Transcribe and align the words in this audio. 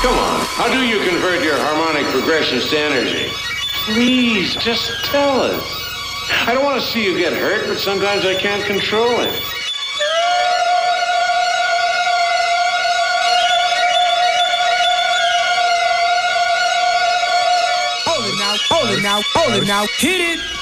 Come 0.00 0.14
on, 0.14 0.40
how 0.54 0.72
do 0.72 0.86
you 0.86 1.00
convert 1.10 1.42
your 1.42 1.56
harmonic 1.58 2.06
progressions 2.12 2.70
to 2.70 2.78
energy? 2.78 3.32
Please, 3.84 4.54
just 4.54 5.04
tell 5.04 5.40
us. 5.40 5.60
I 6.46 6.54
don't 6.54 6.64
want 6.64 6.80
to 6.80 6.86
see 6.86 7.04
you 7.04 7.18
get 7.18 7.32
hurt, 7.32 7.66
but 7.66 7.78
sometimes 7.78 8.24
I 8.24 8.36
can't 8.36 8.64
control 8.64 9.20
it. 9.20 9.42
Hold 18.06 18.24
it 18.24 18.38
now, 18.38 18.56
hold 18.70 18.90
it 18.96 19.02
now, 19.02 19.20
hold 19.34 19.62
it 19.62 19.66
now, 19.66 19.86
hit 19.98 20.38
it. 20.38 20.57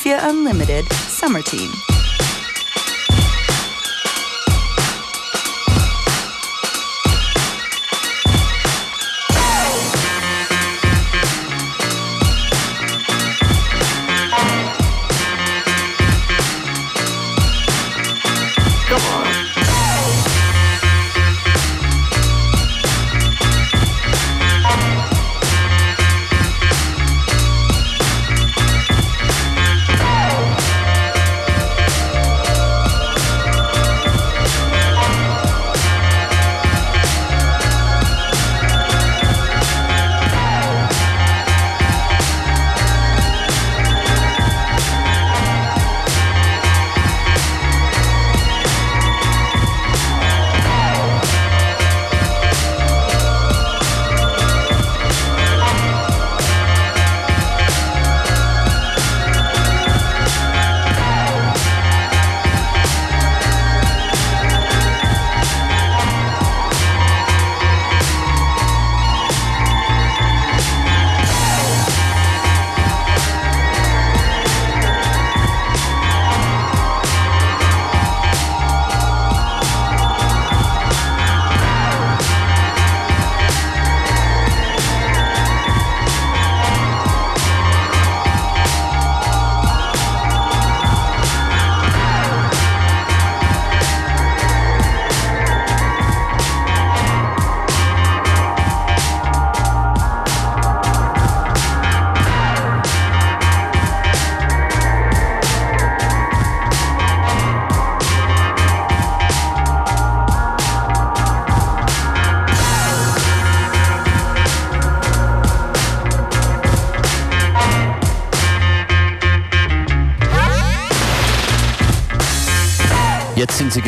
FM4 0.00 0.30
Unlimited 0.30 0.90
Summer 0.92 1.42
Team. 1.42 1.89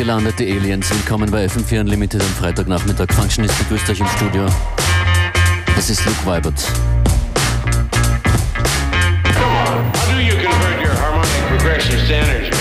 Jetzt 0.03 0.09
sind 0.09 0.19
sie 0.19 0.33
gelandet, 0.33 0.39
die 0.39 0.51
Aliens. 0.51 0.89
Willkommen 0.89 1.31
bei 1.31 1.45
FM4 1.45 1.79
Unlimited 1.79 2.21
am 2.21 2.27
Freitagnachmittag. 2.27 3.13
Functionist 3.13 3.57
begrüßt 3.59 3.89
euch 3.89 4.01
im 4.01 4.07
Studio. 4.07 4.45
Das 5.75 5.89
ist 5.89 6.05
Luke 6.05 6.25
Weibert. 6.25 6.61
Come 9.23 9.45
on. 9.45 9.85
How 9.93 10.11
do 10.11 10.19
you 10.19 10.35
convert 10.35 10.81
your 10.81 10.93
harmonic 10.93 11.47
progressions 11.47 12.05
to 12.07 12.15
energy? 12.15 12.51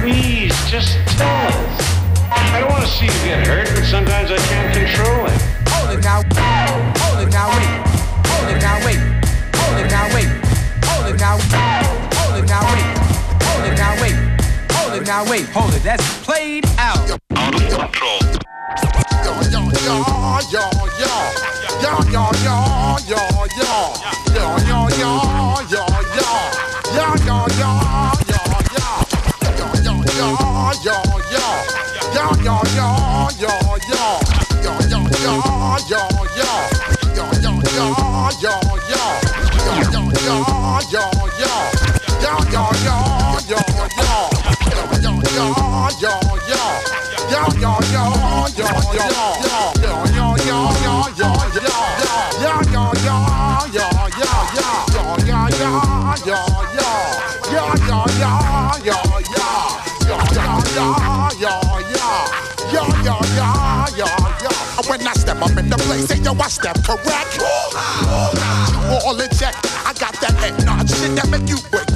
Please, 0.00 0.54
just 0.70 0.96
tell 1.18 1.28
us. 1.28 1.84
I 2.30 2.60
don't 2.60 2.70
want 2.70 2.84
to 2.84 2.88
see 2.88 3.04
you 3.04 3.12
get 3.24 3.46
hurt, 3.46 3.68
but 3.74 3.84
sometimes 3.84 4.30
I 4.30 4.38
can't 4.48 4.72
control 4.72 5.26
it. 5.26 5.42
Hold 5.68 5.98
it 5.98 6.02
now, 6.02 6.22
hold 7.02 7.20
it 7.20 7.30
now, 7.30 7.48
wait. 7.52 7.68
Hold 8.28 8.48
it 8.48 8.62
now, 8.62 8.78
wait. 8.86 9.00
Hold 9.56 9.78
it 9.78 9.90
now, 9.90 10.14
wait. 10.14 10.28
Hold 10.86 11.06
it 11.12 11.20
now, 11.20 11.71
now, 15.12 15.30
wait. 15.30 15.44
Hold 15.50 15.74
it. 15.74 15.82
That's 15.82 16.24
played 16.24 16.64
out. 16.78 17.18
When 64.88 65.06
I 65.06 65.12
step 65.14 65.40
up 65.40 65.56
in 65.56 65.70
the 65.70 65.76
place, 65.76 66.06
say 66.06 66.18
yo, 66.18 66.32
I 66.34 66.48
step 66.48 66.76
correct. 66.84 67.38
You 67.38 67.46
all 69.06 69.18
in 69.18 69.30
check. 69.30 69.54
I 69.86 69.94
got 69.94 70.12
that 70.20 70.34
head 70.38 70.64
nod 70.66 70.90
shit 70.90 71.14
that 71.16 71.30
make 71.30 71.48
you 71.48 71.56
break 71.70 71.91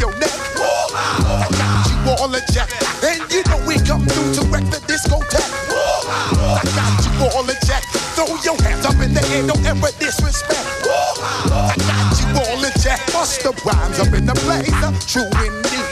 Bust 13.26 13.42
the 13.42 13.50
rhymes 13.66 13.98
up 13.98 14.14
in 14.14 14.22
the 14.22 14.38
place. 14.46 14.70
True 15.10 15.26
indeed. 15.42 15.82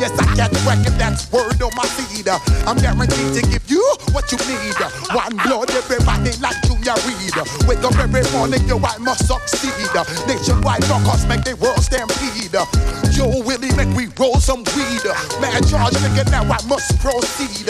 Yes, 0.00 0.08
I 0.16 0.24
got 0.32 0.48
wreck 0.64 0.80
if 0.88 0.96
that's 0.96 1.28
word 1.28 1.60
on 1.60 1.68
my 1.76 1.84
feed. 1.84 2.24
I'm 2.64 2.80
guaranteed 2.80 3.36
to 3.36 3.42
give 3.44 3.68
you 3.68 3.84
what 4.16 4.32
you 4.32 4.40
need. 4.48 4.72
One 5.12 5.36
blood, 5.44 5.68
everybody 5.68 6.32
like 6.40 6.56
Junior 6.64 6.96
Reid. 7.04 7.36
Wake 7.68 7.84
up 7.84 7.92
every 8.00 8.24
morning, 8.32 8.64
yo, 8.64 8.80
I 8.80 8.96
must 9.04 9.28
succeed. 9.28 9.76
Nationwide 10.24 10.80
knockouts 10.88 11.28
make 11.28 11.44
the 11.44 11.60
world 11.60 11.84
stampede. 11.84 12.56
Joe 13.12 13.36
Willie 13.44 13.74
make 13.76 13.92
we 13.92 14.08
roll 14.16 14.40
some 14.40 14.64
weed. 14.72 15.04
Man, 15.44 15.60
charge 15.68 15.92
nigga, 16.00 16.24
now 16.32 16.48
I 16.48 16.56
must 16.72 16.96
proceed. 17.04 17.68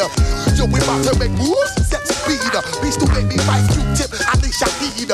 Yo, 0.55 0.71
we 0.71 0.79
about 0.79 1.03
to 1.11 1.19
make 1.19 1.35
moves, 1.35 1.75
set 1.91 2.07
speed. 2.07 2.55
Beast 2.79 3.03
to 3.03 3.07
baby, 3.11 3.35
vice 3.51 3.67
Q-tip, 3.75 4.15
Ali 4.31 4.55
Shaheed. 4.55 5.11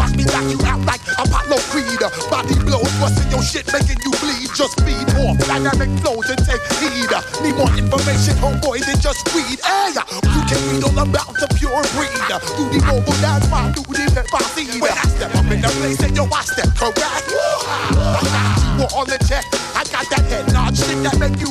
Watch 0.00 0.16
me 0.16 0.24
knock 0.24 0.48
you 0.48 0.56
out 0.64 0.80
like 0.88 1.04
Apollo 1.20 1.60
Creed. 1.68 2.00
Body 2.32 2.56
busting 3.02 3.30
your 3.34 3.42
shit 3.42 3.66
making 3.74 3.98
you 4.06 4.14
bleed. 4.22 4.46
Just 4.54 4.78
feed 4.86 5.02
more 5.18 5.34
dynamic 5.50 5.90
flows 5.98 6.30
and 6.30 6.38
take 6.46 6.62
heed. 6.78 7.10
Uh, 7.10 7.18
need 7.42 7.58
more 7.58 7.72
information, 7.74 8.38
homeboy, 8.38 8.78
than 8.86 8.98
just 9.02 9.26
weed. 9.34 9.58
Hey, 9.58 9.90
uh, 9.98 10.06
you 10.22 10.42
can 10.46 10.60
read 10.70 10.86
all 10.86 10.98
about 11.02 11.34
the 11.34 11.50
pure 11.58 11.82
breed. 11.98 12.30
Uh, 12.30 12.38
you 12.54 12.70
the 12.70 12.78
mobile, 12.86 13.18
that's 13.18 13.50
my 13.50 13.66
duty, 13.74 14.06
that 14.14 14.30
my 14.30 14.40
seed. 14.54 14.78
When 14.78 14.94
I 14.94 15.06
step 15.10 15.34
up 15.34 15.50
in 15.50 15.60
the 15.60 15.70
place, 15.82 16.00
and 16.06 16.14
yo, 16.14 16.30
I 16.30 16.42
step 16.46 16.70
correct. 16.78 17.26
I 17.34 18.22
got 18.22 18.78
you 18.78 18.86
all 18.94 19.10
in 19.10 19.18
check. 19.26 19.44
I 19.74 19.82
got 19.90 20.06
that 20.14 20.22
head 20.30 20.46
nod 20.52 20.78
shit 20.78 21.02
that 21.02 21.18
make 21.18 21.40
you 21.42 21.50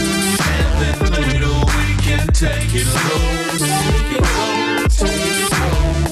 then 0.81 0.99
later 1.13 1.57
we 1.77 1.87
can 2.03 2.27
take 2.29 2.75
it 2.75 2.87
low. 2.87 3.29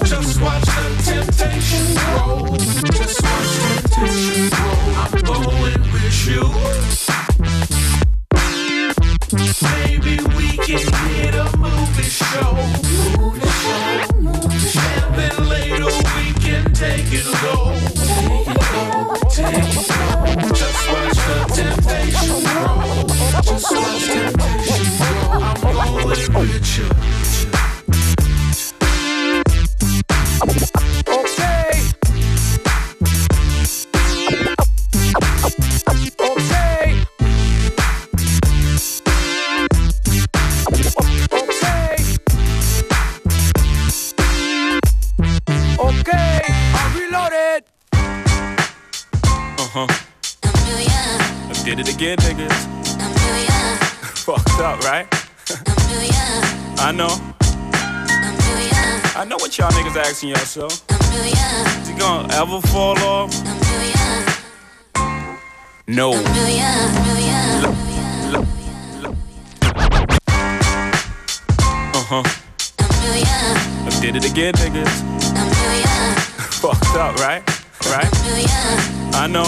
Just 0.05 0.41
watch 0.41 0.65
the 0.65 1.03
temptation 1.05 1.87
grow. 1.97 2.57
Just 2.93 3.23
watch 3.23 3.53
temptation 3.63 4.49
grow. 4.51 4.77
I'm 4.97 5.13
going 5.23 5.83
with 5.93 6.27
you. 6.27 7.06
Just 23.56 23.73
watch 23.73 24.05
temptation. 24.05 24.85
I'm 25.43 25.62
going 25.62 26.50
with 26.50 26.79
you. 26.79 27.46
Y'all 59.58 59.70
niggas 59.70 59.97
asking 59.97 60.29
yourself. 60.29 60.85
Is 60.91 61.88
he 61.88 61.94
gonna 61.94 62.32
ever 62.35 62.61
fall 62.69 62.99
off? 62.99 63.31
No. 65.87 66.12
Uh-huh. 71.94 72.23
I 73.87 74.00
did 74.00 74.17
it 74.17 74.31
again, 74.31 74.53
niggas. 74.55 74.88
Fucked 76.61 76.97
up, 76.97 77.17
right? 77.17 77.43
Right? 77.87 78.11
I 79.14 79.26
know. 79.26 79.47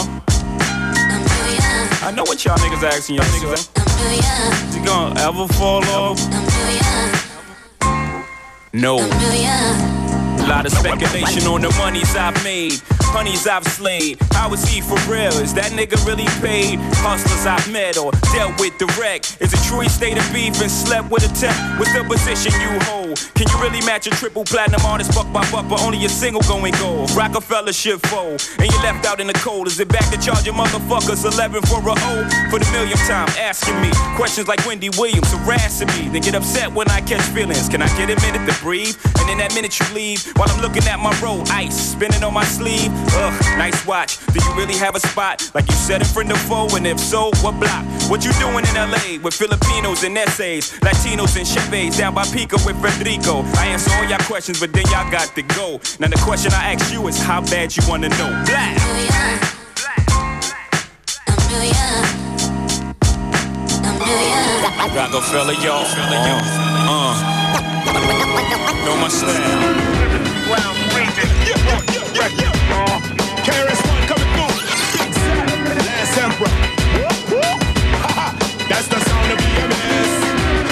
I 2.07 2.13
know 2.15 2.23
what 2.23 2.43
y'all 2.45 2.57
niggas 2.59 2.83
asking 2.83 3.17
yourself. 3.17 3.77
Is 4.69 4.75
he 4.75 4.85
gonna 4.85 5.21
ever 5.21 5.47
fall 5.49 5.85
off? 5.85 6.19
No. 8.73 8.99
A 10.49 10.57
lot 10.57 10.65
of 10.65 10.73
speculation 10.73 11.47
on 11.47 11.61
the 11.61 11.69
monies 11.77 12.17
I've 12.17 12.43
made, 12.43 12.81
honeys 13.13 13.47
I've 13.47 13.65
slayed. 13.69 14.17
How 14.33 14.51
is 14.55 14.65
he 14.65 14.81
for 14.81 14.97
real? 15.05 15.37
Is 15.45 15.53
that 15.53 15.73
nigga 15.73 16.01
really 16.09 16.25
paid? 16.41 16.81
Hustlers 17.05 17.45
I've 17.45 17.71
met 17.71 17.99
or 17.99 18.13
dealt 18.33 18.57
with 18.59 18.73
direct. 18.81 19.37
Is 19.45 19.53
it 19.53 19.61
true 19.69 19.81
he 19.81 19.91
stayed 19.91 20.17
in 20.17 20.25
beef 20.33 20.57
and 20.63 20.71
slept 20.71 21.11
with 21.11 21.29
a 21.29 21.33
tech? 21.37 21.53
With 21.79 21.93
the 21.93 22.01
position 22.01 22.57
you 22.65 22.81
hold, 22.89 23.21
can 23.37 23.45
you 23.45 23.59
really 23.61 23.85
match 23.85 24.07
a 24.07 24.11
triple 24.11 24.43
platinum 24.43 24.81
artist 24.89 25.13
buck 25.13 25.29
by 25.35 25.45
buck, 25.53 25.69
but 25.69 25.83
only 25.85 26.03
a 26.07 26.09
single 26.09 26.41
going 26.49 26.73
gold? 26.81 27.13
Rockefeller 27.13 27.75
shit 27.75 28.01
fold, 28.09 28.41
and 28.57 28.73
you 28.73 28.79
left 28.81 29.05
out 29.05 29.21
in 29.21 29.27
the 29.27 29.37
cold. 29.45 29.69
Is 29.69 29.79
it 29.79 29.93
back 29.93 30.09
to 30.09 30.17
charging 30.17 30.55
motherfuckers 30.55 31.29
11 31.29 31.61
for 31.69 31.85
a 31.85 31.93
O? 31.93 32.25
For 32.49 32.57
the 32.57 32.69
millionth 32.73 33.05
time, 33.05 33.29
asking 33.37 33.77
me 33.85 33.93
questions 34.17 34.49
like 34.49 34.65
Wendy 34.65 34.89
Williams 34.97 35.29
harassing 35.45 35.93
me. 35.93 36.09
Then 36.09 36.23
get 36.23 36.35
upset 36.35 36.73
when 36.73 36.89
I 36.89 37.03
catch 37.03 37.21
feelings. 37.37 37.69
Can 37.69 37.83
I 37.83 37.89
get 38.01 38.09
a 38.09 38.17
minute 38.25 38.49
to 38.49 38.57
breathe? 38.65 38.97
And 39.21 39.29
in 39.29 39.37
that 39.45 39.53
minute 39.53 39.77
you 39.79 39.85
leave, 39.93 40.25
while 40.39 40.49
I'm 40.51 40.63
looking 40.63 40.87
at 40.87 41.01
my 41.01 41.11
roll, 41.21 41.43
ice 41.51 41.93
spinning 41.93 42.23
on 42.23 42.33
my 42.33 42.45
sleeve. 42.45 42.91
Ugh, 43.19 43.35
nice 43.59 43.85
watch. 43.85 44.25
Do 44.33 44.39
you 44.39 44.55
really 44.55 44.79
have 44.79 44.95
a 44.95 45.01
spot 45.01 45.51
like 45.53 45.67
you 45.67 45.75
said 45.75 46.01
in 46.01 46.07
front 46.07 46.31
of 46.31 46.39
foe? 46.39 46.69
And 46.77 46.87
if 46.87 47.01
so, 47.01 47.31
what 47.43 47.59
block? 47.59 47.85
What 48.09 48.25
you 48.25 48.33
doing 48.39 48.65
in 48.65 48.75
LA 48.75 49.19
with 49.21 49.35
Filipinos 49.35 50.05
and 50.05 50.17
essays, 50.17 50.71
Latinos 50.79 51.37
and 51.37 51.47
Chevys 51.47 51.99
down 51.99 52.15
by 52.15 52.25
Pico 52.27 52.57
with 52.65 52.81
Federico? 52.81 53.43
I 53.59 53.67
answer 53.67 53.91
all 53.95 54.05
y'all 54.05 54.23
questions, 54.31 54.61
but 54.61 54.73
then 54.73 54.85
y'all 54.87 55.11
got 55.11 55.35
to 55.35 55.43
go. 55.43 55.81
Now 55.99 56.07
the 56.07 56.21
question 56.23 56.53
I 56.53 56.73
ask 56.73 56.93
you 56.93 57.09
is 57.09 57.21
how 57.21 57.41
bad 57.43 57.77
you 57.77 57.83
wanna 57.89 58.09
know. 58.11 58.31
Blah. 58.47 59.09
Rockefeller, 64.95 65.53
y'all. 65.63 65.85
Uh, 66.91 67.39
know 68.85 68.97
my 68.97 69.09
style 69.09 70.08
underground 70.49 70.81
region. 70.97 71.29
Yeah, 71.45 71.61
yeah, 71.93 72.09
yeah, 72.17 72.41
yeah. 72.41 72.73
Uh, 72.73 72.97
KRS 73.45 73.81
One 73.89 74.01
coming 74.09 74.31
through. 74.33 74.49
Exactly. 75.05 75.77
Last 75.85 76.17
Emperor. 76.19 76.49
That's 78.69 78.89
the 78.89 78.99
sound 79.01 79.33
of 79.33 79.39
EMS. 79.39 80.11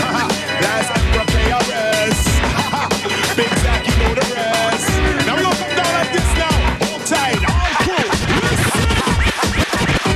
Last 0.65 0.91
Emperor 0.97 1.27
KRS. 1.29 2.19
Big 3.37 3.53
Zach, 3.61 3.85
you 3.87 3.97
know 4.01 4.15
the 4.15 4.25
rest. 4.33 4.89
Now 5.27 5.37
we 5.37 5.43
gonna 5.45 5.57
come 5.57 5.75
down 5.77 5.93
like 5.93 6.11
this 6.13 6.25
now. 6.41 6.57
Hold 6.87 7.05
tight, 7.05 7.37
all 7.45 7.69
cool. 7.85 8.09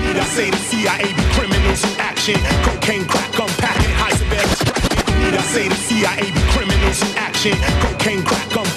Need 0.04 0.16
I 0.16 0.24
say 0.24 0.48
the 0.50 0.56
CIA 0.56 1.12
be 1.12 1.22
criminals 1.36 1.84
in 1.84 2.00
action. 2.00 2.40
Cocaine, 2.64 3.04
crack, 3.06 3.38
unpacking, 3.38 3.90
high 4.00 4.14
severe 4.16 4.40
distracting. 4.40 5.20
Need 5.20 5.34
I 5.34 5.42
say 5.42 5.68
the 5.68 5.74
CIA 5.74 6.30
be 6.32 6.40
criminals 6.56 7.02
in 7.02 7.14
action. 7.18 7.58
Cocaine, 7.82 8.22
crack, 8.24 8.46
unpacking 8.56 8.69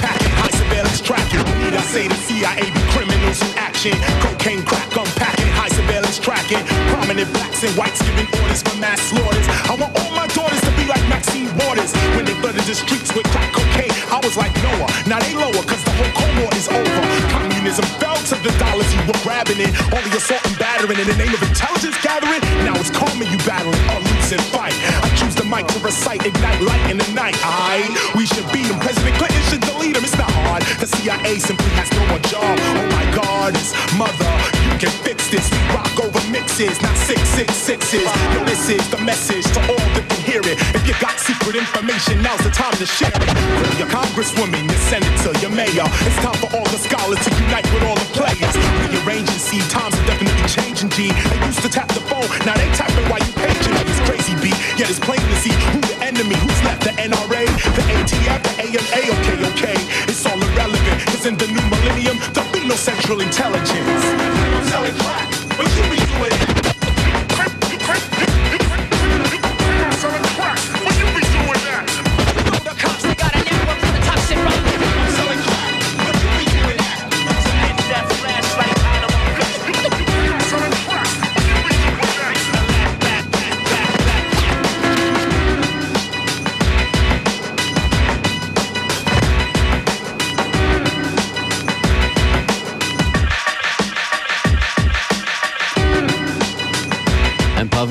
say 1.93 2.07
the 2.09 2.17
CIA 2.25 2.65
be 2.73 2.81
criminals 2.89 3.37
in 3.45 3.53
action? 3.53 3.93
Cocaine, 4.25 4.65
crack, 4.65 4.89
unpacking, 4.97 5.45
high 5.53 5.69
surveillance 5.69 6.17
tracking. 6.17 6.65
Prominent 6.89 7.29
blacks 7.37 7.61
and 7.61 7.69
whites 7.77 8.01
giving 8.01 8.25
orders 8.41 8.65
for 8.65 8.73
mass 8.81 8.97
slaughters. 9.13 9.45
I 9.69 9.77
want 9.77 9.93
all 10.01 10.09
my 10.17 10.25
daughters 10.33 10.57
to 10.65 10.71
be 10.73 10.89
like 10.89 11.05
Maxine 11.05 11.53
Waters. 11.61 11.93
When 12.17 12.25
they 12.25 12.33
flooded 12.41 12.65
the 12.65 12.73
streets 12.73 13.13
with 13.13 13.29
crack 13.29 13.53
cocaine, 13.53 13.93
I 14.09 14.17
was 14.25 14.33
like 14.33 14.49
Noah. 14.65 14.89
Now 15.05 15.21
they 15.21 15.37
lower, 15.37 15.61
cause 15.69 15.85
the 15.85 15.93
whole 15.93 16.13
Cold 16.17 16.33
War 16.41 16.49
is 16.57 16.65
over. 16.65 17.01
Communism 17.29 17.85
fell 18.01 18.17
to 18.33 18.35
the 18.41 18.49
dollars 18.57 18.89
you 18.89 19.01
were 19.05 19.19
grabbing 19.21 19.61
it. 19.61 19.69
All 19.93 20.01
the 20.01 20.17
assault 20.17 20.41
and 20.49 20.57
battering 20.57 20.97
in 20.97 21.05
the 21.05 21.17
name 21.21 21.29
of 21.29 21.45
intelligence 21.45 21.97
gathering. 22.01 22.41
Now 22.65 22.73
it's 22.81 22.89
karma 22.89 23.21
you 23.21 23.37
battling, 23.45 23.77
a 23.93 24.01
lose 24.01 24.33
and 24.33 24.41
fight. 24.49 24.73
I 25.05 25.13
choose 25.13 25.37
the 25.37 25.45
mic 25.45 25.69
to 25.69 25.79
recite, 25.85 26.25
ignite 26.25 26.57
light 26.65 26.89
in 26.89 26.97
the 26.97 27.09
night. 27.13 27.37
I, 27.45 27.85
we 28.17 28.25
should 28.25 28.49
beat 28.49 28.65
him. 28.65 28.81
President 28.81 29.12
The 30.83 30.97
CIA 30.99 31.39
simply 31.39 31.71
has 31.79 31.87
no 31.95 32.03
job. 32.27 32.59
Oh 32.59 32.87
my 32.91 33.07
God, 33.15 33.55
it's 33.55 33.71
mother. 33.95 34.27
You 34.67 34.75
can 34.83 34.91
fix 34.99 35.31
this. 35.31 35.47
Rock 35.71 35.87
over 36.03 36.19
mixes, 36.27 36.75
not 36.83 36.91
six 37.07 37.23
six 37.39 37.55
sixes. 37.55 38.03
Yo, 38.03 38.43
this 38.43 38.67
is 38.67 38.83
the 38.91 38.99
message 38.99 39.47
to 39.55 39.63
all 39.63 39.79
that 39.95 40.03
can 40.11 40.19
hear 40.27 40.43
it. 40.43 40.59
If 40.75 40.83
you 40.83 40.91
got 40.99 41.15
secret 41.23 41.55
information, 41.55 42.19
now's 42.19 42.43
the 42.43 42.51
time 42.51 42.75
to 42.83 42.85
share 42.85 43.15
it. 43.15 43.31
Your 43.79 43.87
congresswoman, 43.87 44.67
your 44.67 44.83
senator, 44.91 45.31
your 45.39 45.55
mayor. 45.55 45.87
It's 46.03 46.19
time 46.19 46.35
for 46.43 46.51
all 46.51 46.67
the 46.67 46.81
scholars 46.83 47.23
to 47.23 47.31
unite 47.31 47.63
with 47.71 47.87
all 47.87 47.95
the 47.95 48.09
players. 48.11 48.51
Rearrange 48.83 49.31
and 49.31 49.39
see 49.39 49.63
times 49.71 49.95
are 49.95 50.03
definitely 50.03 50.43
changing. 50.51 50.91
G. 50.91 51.15
They 51.15 51.39
used 51.47 51.63
to 51.63 51.71
tap 51.71 51.87
the 51.95 52.03
phone, 52.11 52.27
now 52.43 52.59
they 52.59 52.67
tapping 52.75 53.07
while 53.07 53.23
you 53.23 53.31
paging. 53.39 53.71
It's 53.87 54.03
crazy 54.03 54.35
beat, 54.43 54.59
yet 54.75 54.91
it's 54.91 54.99
plain 54.99 55.23
to 55.23 55.37
see 55.39 55.55
who 55.71 55.79
the 55.79 55.95
enemy, 56.03 56.35
who's 56.43 56.59
left. 56.67 56.83
The 56.83 56.91
NRA, 56.99 57.47
the 57.71 57.83
ATF, 57.87 58.39
the 58.43 58.53
AMA. 58.67 58.99
Okay, 59.15 59.52
central 63.05 63.19
intelligence. 63.19 65.32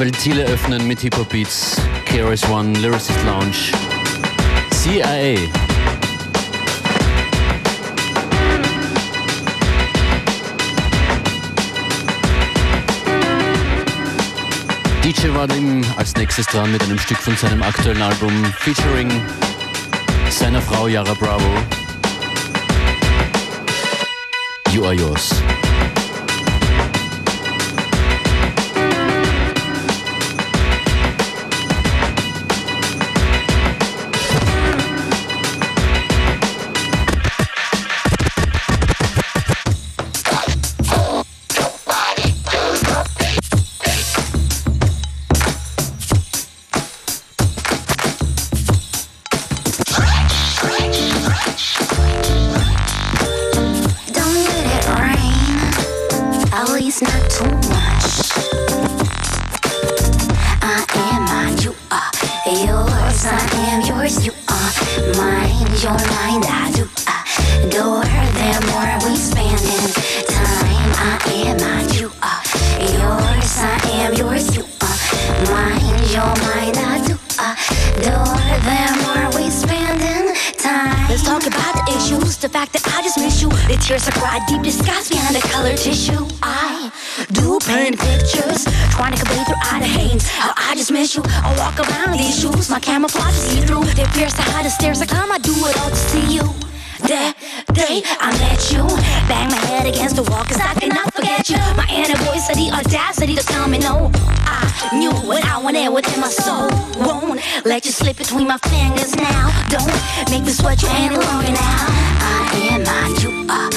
Ventile 0.03 0.43
öffnen 0.47 0.89
mit 0.89 1.01
Hip-Hop-Beats. 1.03 1.77
KRS-One, 2.07 2.77
Lyricist 2.81 3.23
Lounge. 3.25 3.71
CIA. 4.73 5.39
DJ 15.05 15.29
Vadim 15.33 15.85
als 15.97 16.17
nächstes 16.17 16.47
dran 16.47 16.73
mit 16.73 16.83
einem 16.83 16.99
Stück 16.99 17.19
von 17.19 17.37
seinem 17.37 17.63
aktuellen 17.63 18.03
Album 18.03 18.33
featuring 18.59 19.09
seiner 20.31 20.61
Frau 20.61 20.89
Yara 20.89 21.15
Bravo. 21.15 21.47
You 24.73 24.85
are 24.85 24.95
yours. 24.95 25.33
Soul. 106.33 106.69
Won't 106.99 107.41
let 107.65 107.85
you 107.85 107.93
slip 107.93 108.17
between 108.17 108.49
my 108.49 108.59
fingers 108.59 109.15
now. 109.15 109.51
Don't 109.69 109.93
make 110.31 110.45
me 110.45 110.51
sweat 110.51 110.83
you 110.83 110.89
any 110.91 111.17
longer 111.17 111.53
now. 111.53 111.87
I 112.21 112.69
am 112.73 112.83
mine, 112.83 113.17
you 113.21 113.31
are 113.51 113.71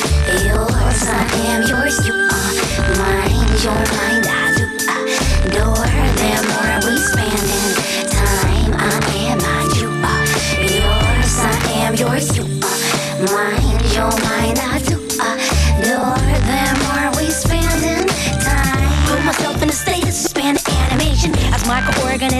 yours. 0.47 1.01
I 1.07 1.23
am 1.51 1.61
yours, 1.67 2.07
you 2.07 2.13
are 2.13 2.51
mine. 2.99 3.45
You're 3.63 3.85
mine, 3.95 4.25
I 4.27 4.53
do 4.57 4.65
adore. 4.95 5.89
The 6.21 6.31
more 6.49 6.77
we 6.85 6.97
spend 6.97 7.47
in 7.59 8.09
time, 8.09 8.73
I 8.77 8.99
am 9.29 9.37
mine, 9.45 9.71
you 9.79 9.89
are 10.11 10.25
yours. 10.79 11.35
I 11.39 11.71
am 11.85 11.95
yours, 11.95 12.37
you 12.37 12.54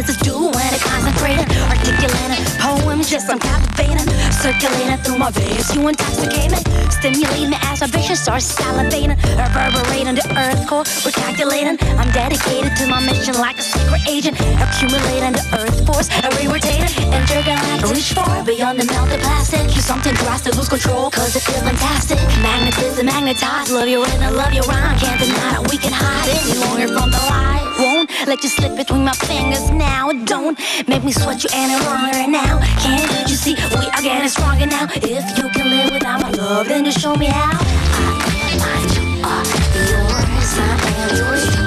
microorganisms 0.06 0.18
do 0.22 0.38
when 0.54 0.74
it 0.74 0.82
concentrated, 0.82 1.46
articulating 1.70 2.46
poems. 2.60 3.10
Just 3.10 3.30
I'm 3.30 3.40
captivating, 3.40 4.08
circulating 4.32 4.98
through 5.04 5.18
my 5.18 5.32
veins. 5.32 5.74
You 5.76 5.88
intoxicate 5.88 6.52
me, 6.52 6.60
stimulate 6.90 7.50
me 7.50 7.58
as 7.62 7.82
my 7.82 7.88
vision 7.88 8.16
starts 8.16 8.54
salivating, 8.56 9.18
reverberating 9.38 10.16
the 10.16 10.26
earth 10.38 10.68
core. 10.68 10.84
We're. 11.06 11.16
I'm 11.56 12.12
dedicated 12.12 12.76
to 12.78 12.88
my 12.88 13.00
mission 13.06 13.36
like 13.36 13.58
a 13.58 13.62
secret 13.62 14.02
agent, 14.08 14.38
accumulating 14.62 15.34
the 15.34 15.46
earth 15.58 15.86
force, 15.86 16.10
re-rotating, 16.38 16.92
intergalactic. 17.14 17.90
Reach 17.90 18.14
far 18.14 18.44
beyond 18.44 18.80
the 18.80 18.86
melted 18.86 19.22
plastic. 19.22 19.64
You 19.76 19.82
something 19.82 20.14
drastic, 20.16 20.56
lose 20.56 20.70
control, 20.70 21.10
cause 21.12 21.36
it 21.36 21.42
feels 21.42 21.62
fantastic. 21.62 22.18
Magnetism, 22.42 23.06
magnetized, 23.06 23.72
love 23.72 23.88
your 23.88 24.04
rhythm, 24.04 24.36
love 24.36 24.54
your 24.54 24.64
rhyme. 24.66 24.98
Can't 24.98 25.20
deny 25.20 25.58
that 25.58 25.68
we 25.72 25.78
can 25.78 25.94
hide 25.94 26.30
any 26.30 26.60
longer 26.60 26.88
from 26.88 27.12
the 27.12 27.22
light. 27.30 27.95
Let 28.28 28.42
you 28.42 28.50
slip 28.50 28.76
between 28.76 29.06
my 29.06 29.14
fingers 29.14 29.70
now. 29.70 30.12
Don't 30.12 30.58
make 30.88 31.04
me 31.04 31.12
sweat 31.12 31.44
you 31.44 31.50
any 31.54 31.76
longer 31.86 32.26
now. 32.28 32.60
Can't 32.80 33.30
you 33.30 33.36
see 33.36 33.54
we 33.54 33.86
are 33.86 34.02
getting 34.02 34.28
stronger 34.30 34.66
now? 34.66 34.88
If 34.96 35.38
you 35.38 35.48
can 35.50 35.70
live 35.70 35.92
without 35.92 36.22
my 36.22 36.32
love, 36.32 36.68
then 36.68 36.86
just 36.86 37.00
show 37.00 37.16
me 37.16 37.28
how. 37.28 37.52
I 37.54 38.58
mine, 38.58 38.90
you 38.96 39.22
are 39.24 39.46
yours. 39.78 40.58
I 40.58 40.70
am 40.98 41.18
yours, 41.18 41.65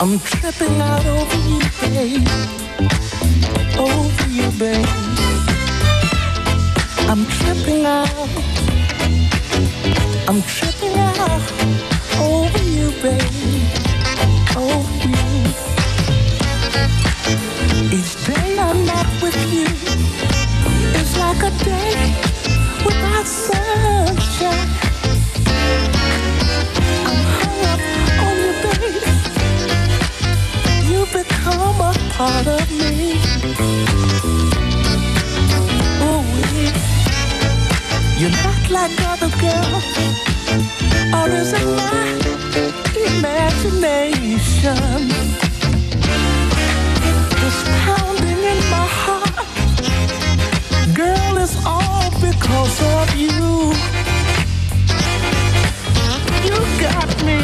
I'm 0.00 0.20
tripping 0.20 0.80
out 0.80 1.04
over 1.06 1.38
you, 1.48 1.58
babe. 1.80 2.28
Over 3.76 4.28
you, 4.28 4.48
babe. 4.60 4.86
I'm 7.10 7.26
tripping 7.26 7.84
out. 7.84 8.08
I'm 10.28 10.40
tripping 10.42 10.94
out 10.94 11.20
over 12.20 12.62
you, 12.62 12.92
babe. 13.02 13.22
Over 14.56 15.08
you. 15.08 15.50
Each 17.90 18.14
day 18.24 18.56
I'm 18.60 18.84
not 18.86 19.06
with 19.20 19.36
you 19.52 19.66
is 20.94 21.16
like 21.18 21.42
a 21.42 21.50
day 21.64 22.14
without 22.84 23.26
sunshine. 23.26 24.78
Become 31.48 31.80
a 31.80 31.92
part 32.10 32.46
of 32.46 32.70
me. 32.70 33.14
Ooh, 36.04 36.24
you're 38.18 38.30
not 38.30 38.70
like 38.70 38.92
other 39.12 39.30
girls, 39.40 39.84
or 41.14 41.28
is 41.30 41.52
it 41.52 41.66
my 41.76 42.18
imagination? 43.06 45.08
This 47.40 47.58
pounding 47.84 48.42
in 48.52 48.60
my 48.70 48.86
heart, 49.00 49.46
girl, 50.94 51.36
is 51.38 51.54
all 51.64 52.10
because 52.20 52.80
of 52.96 53.08
you. 53.16 53.72
You 56.44 56.56
got 56.80 57.08
me 57.24 57.38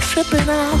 tripping 0.00 0.48
out, 0.48 0.80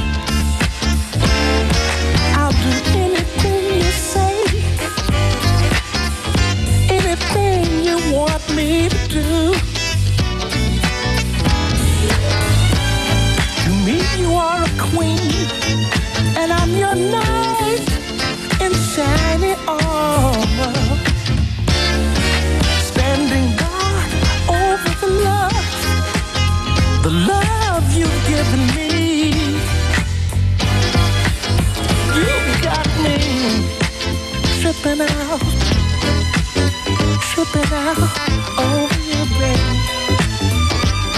queen, 14.93 15.47
and 16.37 16.51
I'm 16.51 16.71
your 16.75 16.95
knight 16.95 17.85
in 18.63 18.71
shining 18.91 19.59
armor. 19.67 20.73
Standing 22.89 23.47
guard 23.61 24.11
over 24.59 24.93
the 25.01 25.11
love, 25.27 25.67
the 27.03 27.13
love 27.31 27.85
you've 27.99 28.21
given 28.27 28.63
me. 28.75 28.89
You've 32.17 32.61
got 32.61 32.87
me 33.03 33.17
tripping 34.59 35.01
out, 35.01 35.41
tripping 37.31 37.71
out 37.85 37.99
over 38.59 39.01
you, 39.11 39.23
babe. 39.39 39.79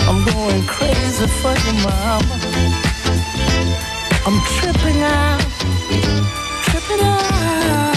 I'm 0.07 0.19
going 0.25 0.63
crazy 0.67 1.27
for 1.41 1.55
you, 1.65 1.73
mama. 1.83 2.72
I'm 4.25 4.39
tripping 4.39 5.01
out, 5.01 5.41
tripping 6.63 7.05
out 7.05 7.92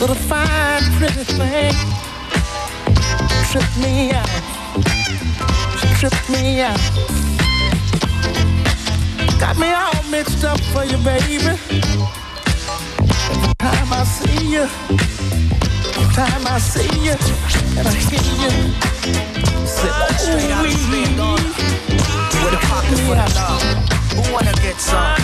little 0.00 0.16
fine, 0.16 0.82
pretty 0.98 1.24
thing 1.24 1.96
tripped 3.56 3.78
me 3.78 4.10
out. 4.12 4.28
She 5.78 5.88
tripped 6.00 6.28
me 6.28 6.60
out. 6.60 6.80
Got 9.40 9.56
me 9.58 9.72
all 9.72 10.02
mixed 10.10 10.44
up 10.44 10.60
for 10.72 10.84
you, 10.84 10.98
baby. 10.98 11.56
Every 13.32 13.54
time 13.58 13.92
I 13.92 14.04
see 14.04 14.46
you, 14.46 14.68
every 15.96 16.14
time 16.14 16.46
I 16.46 16.58
see 16.58 16.90
you, 17.06 17.16
and 17.78 17.88
I 17.88 17.94
hear 17.94 18.26
you, 18.42 18.52
say, 19.64 19.88
Straight 20.18 20.50
out 20.50 20.66
"Ooh-wee." 20.66 21.04
Spain, 21.04 21.16
dog. 21.16 21.40
With 22.42 22.58
a 22.58 22.62
pocket 22.68 22.98
full 23.06 23.14
of 23.14 23.34
love. 23.34 23.62
Who 24.12 24.32
wanna 24.32 24.52
get 24.60 24.78
some? 24.78 25.16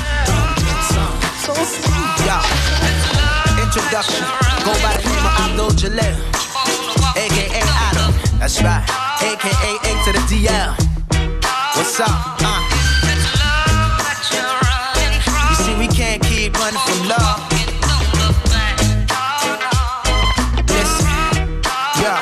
Get 0.65 0.81
some. 0.93 1.15
So 1.45 1.53
sweet. 1.53 2.27
Yeah. 2.27 3.12
Introduction. 3.75 4.21
Go 4.67 4.73
by 4.85 5.01
the 5.01 5.09
name 5.09 5.25
of 5.25 5.33
Abdul 5.41 5.71
Jalil. 5.71 6.13
AKA 7.17 7.63
Adam. 7.89 8.13
That's 8.39 8.61
right. 8.61 8.85
AKA 9.23 9.73
A 9.89 9.93
to 10.05 10.13
the 10.13 10.21
DL. 10.29 10.77
What's 11.75 11.99
up? 11.99 12.11
Uh. 12.45 12.61
You 15.49 15.57
see, 15.57 15.75
we 15.79 15.89
can't 15.89 16.23
keep 16.23 16.53
running 16.59 16.81
from 16.85 17.09
love. 17.09 17.41
Listen. 20.69 21.09
Yeah. 21.97 22.21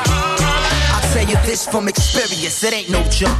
I 0.94 1.10
tell 1.12 1.28
you 1.28 1.34
this 1.46 1.66
from 1.66 1.88
experience, 1.88 2.62
it 2.62 2.72
ain't 2.72 2.90
no 2.90 3.02
joke. 3.10 3.36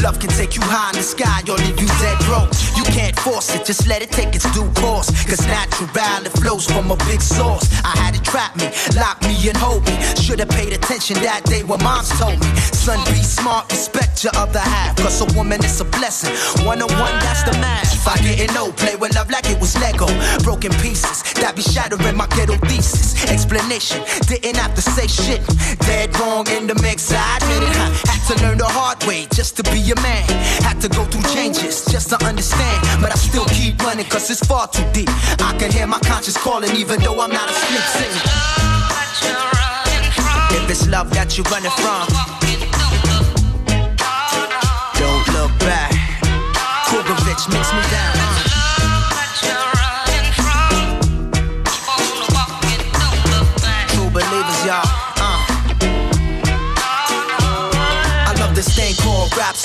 Love 0.00 0.20
can 0.20 0.30
take 0.30 0.54
you 0.54 0.62
high 0.62 0.90
in 0.90 0.96
the 0.96 1.02
sky 1.02 1.42
or 1.50 1.56
leave 1.56 1.80
you 1.80 1.88
dead 1.98 2.18
broke. 2.20 2.54
Can't 2.92 3.18
force 3.18 3.54
it, 3.54 3.64
just 3.64 3.86
let 3.86 4.02
it 4.02 4.10
take 4.10 4.34
its 4.34 4.50
due 4.52 4.70
course. 4.80 5.10
Cause 5.24 5.46
natural, 5.46 5.88
it 6.24 6.32
flows 6.32 6.66
from 6.66 6.90
a 6.90 6.96
big 7.08 7.20
source. 7.20 7.66
I 7.84 7.96
had 7.98 8.14
it 8.14 8.24
trap 8.24 8.56
me, 8.56 8.70
lock 8.96 9.20
me 9.22 9.34
and 9.48 9.56
hold 9.56 9.84
me. 9.86 9.94
Should've 10.16 10.48
paid 10.48 10.72
attention 10.72 11.16
that 11.22 11.44
day 11.44 11.62
when 11.62 11.82
moms 11.82 12.10
told 12.18 12.38
me. 12.40 12.50
Son, 12.72 12.98
be 13.12 13.22
smart, 13.22 13.70
respect 13.70 14.24
your 14.24 14.34
other 14.36 14.58
half. 14.58 14.96
Cause 14.96 15.20
a 15.20 15.26
woman 15.36 15.62
is 15.64 15.80
a 15.80 15.84
blessing. 15.84 16.34
One 16.66 16.82
on 16.82 16.90
one, 16.98 17.16
that's 17.20 17.42
the 17.44 17.52
math. 17.60 18.06
I 18.08 18.16
didn't 18.22 18.54
know, 18.54 18.72
play 18.72 18.96
with 18.96 19.14
love 19.14 19.30
like 19.30 19.48
it 19.50 19.60
was 19.60 19.76
Lego. 19.80 20.06
Broken 20.42 20.72
pieces, 20.80 21.22
that 21.34 21.54
be 21.54 21.62
shattering 21.62 22.16
my 22.16 22.26
ghetto 22.28 22.56
thesis. 22.66 23.14
Explanation, 23.30 24.02
didn't 24.26 24.56
have 24.56 24.74
to 24.74 24.82
say 24.82 25.06
shit. 25.06 25.44
Dead 25.80 26.08
wrong 26.18 26.46
in 26.48 26.66
the 26.66 26.74
mix, 26.80 27.12
I 27.12 27.36
admit 27.36 27.68
it. 27.68 27.76
Had 28.08 28.22
to 28.28 28.42
learn 28.42 28.58
the 28.58 28.66
hard 28.66 29.04
way 29.04 29.26
just 29.32 29.56
to 29.58 29.62
be 29.64 29.80
a 29.92 29.96
man. 30.00 30.24
Had 30.64 30.80
to 30.80 30.88
go 30.88 31.04
through 31.04 31.28
changes 31.34 31.84
just 31.86 32.08
to 32.10 32.16
understand. 32.24 32.77
But 33.00 33.12
I 33.12 33.16
still 33.16 33.46
keep 33.46 33.80
running 33.82 34.06
cause 34.06 34.30
it's 34.30 34.44
far 34.44 34.68
too 34.68 34.84
deep. 34.92 35.08
I 35.40 35.56
can 35.58 35.70
hear 35.70 35.86
my 35.86 35.98
conscience 36.00 36.36
calling 36.36 36.74
even 36.76 37.00
though 37.00 37.20
I'm 37.20 37.30
not 37.30 37.48
asleep 37.50 37.84
singing. 37.96 38.24
If 40.56 40.70
it's 40.70 40.88
love 40.88 41.10
that 41.14 41.36
you're 41.36 41.46
running 41.52 41.70
from, 41.80 42.06
don't 44.98 45.26
look 45.36 45.52
back. 45.60 45.92
Kugovich 46.88 47.48
makes 47.52 47.72
me 47.72 47.82
down. 47.90 48.37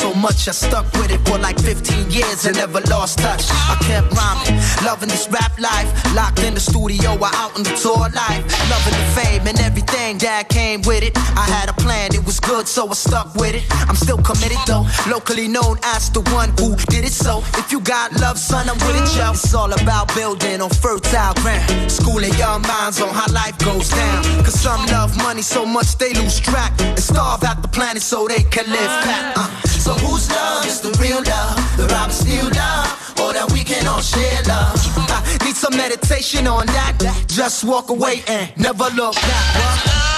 So 0.04 0.13
much 0.16 0.50
I 0.50 0.52
stuck 0.52 0.86
with 1.00 1.12
it 1.12 1.22
for 1.28 1.38
like 1.38 1.58
15 1.58 2.12
years 2.12 2.46
and 2.46 2.58
never 2.58 2.82
lost 2.92 3.20
touch. 3.20 3.46
I 3.72 3.76
kept 3.88 4.12
rhyming, 4.12 4.60
loving 4.84 5.08
this 5.08 5.30
rap 5.30 5.54
life. 5.58 5.88
Locked 6.13 6.44
in 6.44 6.54
the 6.54 6.60
studio 6.60 7.16
or 7.16 7.32
out 7.42 7.56
on 7.56 7.63
the 7.63 7.74
tour 7.84 8.08
life. 8.12 8.44
Loving 8.74 8.96
the 9.00 9.08
fame 9.16 9.48
and 9.48 9.58
everything 9.62 10.18
that 10.18 10.50
came 10.50 10.82
with 10.82 11.04
it. 11.04 11.13
I 11.44 11.46
had 11.56 11.70
a 11.70 11.76
plan, 11.84 12.13
it 12.13 12.26
was 12.26 12.39
good, 12.42 12.68
so 12.68 12.89
I 12.89 12.94
stuck 12.94 13.34
with 13.36 13.56
it. 13.56 13.63
I'm 13.88 13.96
still 13.96 14.18
committed 14.18 14.60
though, 14.68 14.86
locally 15.08 15.48
known 15.48 15.78
as 15.96 16.10
the 16.10 16.22
one 16.36 16.50
who 16.60 16.76
did 16.92 17.06
it. 17.06 17.16
So 17.26 17.39
if 17.62 17.72
you 17.72 17.80
got 17.80 18.12
love, 18.20 18.38
son, 18.38 18.68
I'm 18.68 18.80
with 18.86 19.00
it, 19.00 19.08
yo. 19.18 19.32
It's 19.32 19.54
all 19.54 19.72
about 19.72 20.13
building 20.16 20.60
on 20.60 20.70
fertile 20.70 21.34
ground. 21.36 21.89
Schooling 21.89 22.34
young 22.34 22.62
minds 22.63 23.00
on 23.00 23.08
how 23.10 23.32
life 23.32 23.58
goes 23.60 23.88
down. 23.89 24.24
Cause 24.44 24.60
some 24.60 24.86
love 24.88 25.16
money 25.18 25.42
so 25.42 25.66
much 25.66 25.98
they 25.98 26.13
lose 26.13 26.42
track 26.42 26.74
and 26.82 27.00
starve 27.00 27.44
out 27.46 27.62
the 27.62 27.70
planet 27.70 28.04
so 28.04 28.28
they 28.28 28.44
can 28.44 28.68
live 28.68 28.94
back. 29.08 29.38
Uh. 29.38 29.63
So 29.84 29.92
whose 29.99 30.29
love 30.29 30.65
is 30.65 30.82
the 30.82 30.91
real 31.01 31.21
love? 31.23 31.56
The 31.77 31.86
and 31.93 32.12
steal 32.12 32.45
love, 32.45 32.88
or 33.19 33.34
that 33.34 33.49
we 33.53 33.63
can 33.63 33.86
all 33.88 34.01
share 34.01 34.41
love? 34.47 34.75
I 35.10 35.38
need 35.45 35.56
some 35.56 35.75
meditation 35.75 36.47
on 36.47 36.65
that. 36.67 36.97
Just 37.27 37.63
walk 37.63 37.89
away 37.89 38.23
and 38.27 38.51
never 38.58 38.89
look 38.95 39.15
back. 39.15 40.13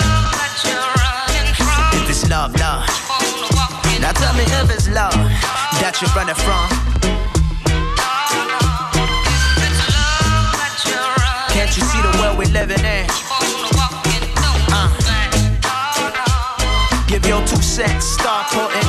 If 1.94 2.10
it's 2.10 2.30
love, 2.30 2.54
love. 2.60 2.86
Now 4.02 4.12
tell 4.12 4.34
me 4.36 4.44
if 4.44 4.70
it's 4.70 4.88
love 4.90 5.16
that 5.82 5.98
you're 6.02 6.14
running 6.14 6.36
from. 6.36 6.68
Can't 11.56 11.72
you 11.76 11.84
see 11.84 12.02
the 12.02 12.12
world 12.22 12.38
we're 12.38 12.52
living 12.52 12.84
in? 12.86 13.08
Uh. 14.70 14.92
Give 17.08 17.26
your 17.26 17.42
two 17.48 17.62
cents, 17.62 18.06
start 18.06 18.46
putting 18.52 18.85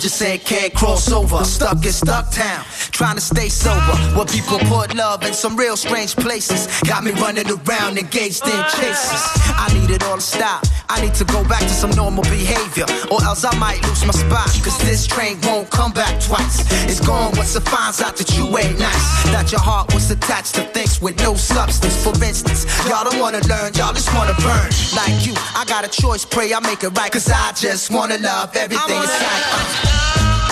bridges 0.00 0.22
and 0.22 0.40
can't 0.44 0.74
cross 0.74 1.12
over. 1.12 1.44
Stuck 1.44 1.84
in 1.84 1.92
stuck 1.92 2.30
town, 2.30 2.64
trying 2.90 3.16
to 3.16 3.20
stay 3.20 3.48
sober. 3.48 3.96
Where 4.16 4.26
people 4.26 4.58
put 4.60 4.94
love 4.94 5.22
in 5.24 5.34
some 5.34 5.56
real 5.56 5.76
strange 5.76 6.16
places. 6.16 6.68
Got 6.82 7.04
me 7.04 7.12
running 7.12 7.46
around 7.46 7.98
engaged 7.98 8.44
in 8.46 8.62
chases. 8.76 9.22
I 9.56 9.68
need 9.74 9.90
it 9.90 10.02
all 10.04 10.16
to 10.16 10.22
stop. 10.22 10.64
I 10.88 11.00
need 11.00 11.14
to 11.14 11.24
go 11.24 11.44
back 11.44 11.60
to 11.60 11.68
some 11.68 11.90
normal 11.90 12.24
behavior, 12.24 12.86
or 13.10 13.22
else 13.22 13.44
I 13.44 13.56
might 13.58 13.80
lose 13.86 14.04
my 14.04 14.12
spot. 14.12 14.48
Cause 14.64 14.78
this 14.78 15.06
train 15.06 15.38
won't 15.42 15.70
come 15.70 15.92
back 15.92 16.20
twice. 16.20 16.64
It's 16.88 17.00
gone 17.00 17.32
once 17.36 17.54
it 17.54 17.68
finds 17.68 18.00
out 18.00 18.16
that 18.16 18.36
you 18.36 18.46
ain't 18.58 18.78
nice. 18.78 19.06
That 19.32 19.52
your 19.52 19.60
heart 19.60 19.92
was 19.94 20.10
attached 20.10 20.54
to 20.56 20.62
things 20.62 21.00
with 21.00 21.18
no 21.18 21.34
substance. 21.34 22.02
For 22.02 22.14
instance, 22.24 22.64
y'all 22.88 23.04
don't 23.04 23.20
wanna 23.20 23.40
learn, 23.46 23.74
y'all 23.74 23.92
just 23.92 24.12
wanna 24.14 24.34
burn. 24.40 24.70
Like 24.96 25.26
you, 25.26 25.34
I 25.54 25.64
got 25.66 25.84
a 25.84 25.88
choice, 25.88 26.24
pray 26.24 26.52
I 26.54 26.60
make 26.60 26.82
it 26.82 26.96
right. 26.96 27.12
Cause 27.12 27.28
I 27.30 27.52
just 27.52 27.90
wanna 27.90 28.18
love 28.18 28.56
everything 28.56 28.96
inside. 28.96 29.89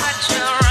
Uh. 0.00 0.67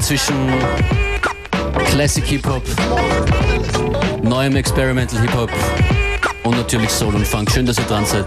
Zwischen 0.00 0.34
Classic 1.86 2.24
Hip-Hop, 2.24 2.62
neuem 4.22 4.56
Experimental 4.56 5.20
Hip-Hop 5.20 5.50
und 6.44 6.56
natürlich 6.56 6.90
Soul 6.90 7.14
und 7.14 7.26
Funk. 7.26 7.50
Schön, 7.50 7.66
dass 7.66 7.78
ihr 7.78 7.84
dran 7.84 8.04
seid. 8.04 8.26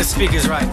The 0.00 0.06
speaker's 0.06 0.48
right. 0.48 0.72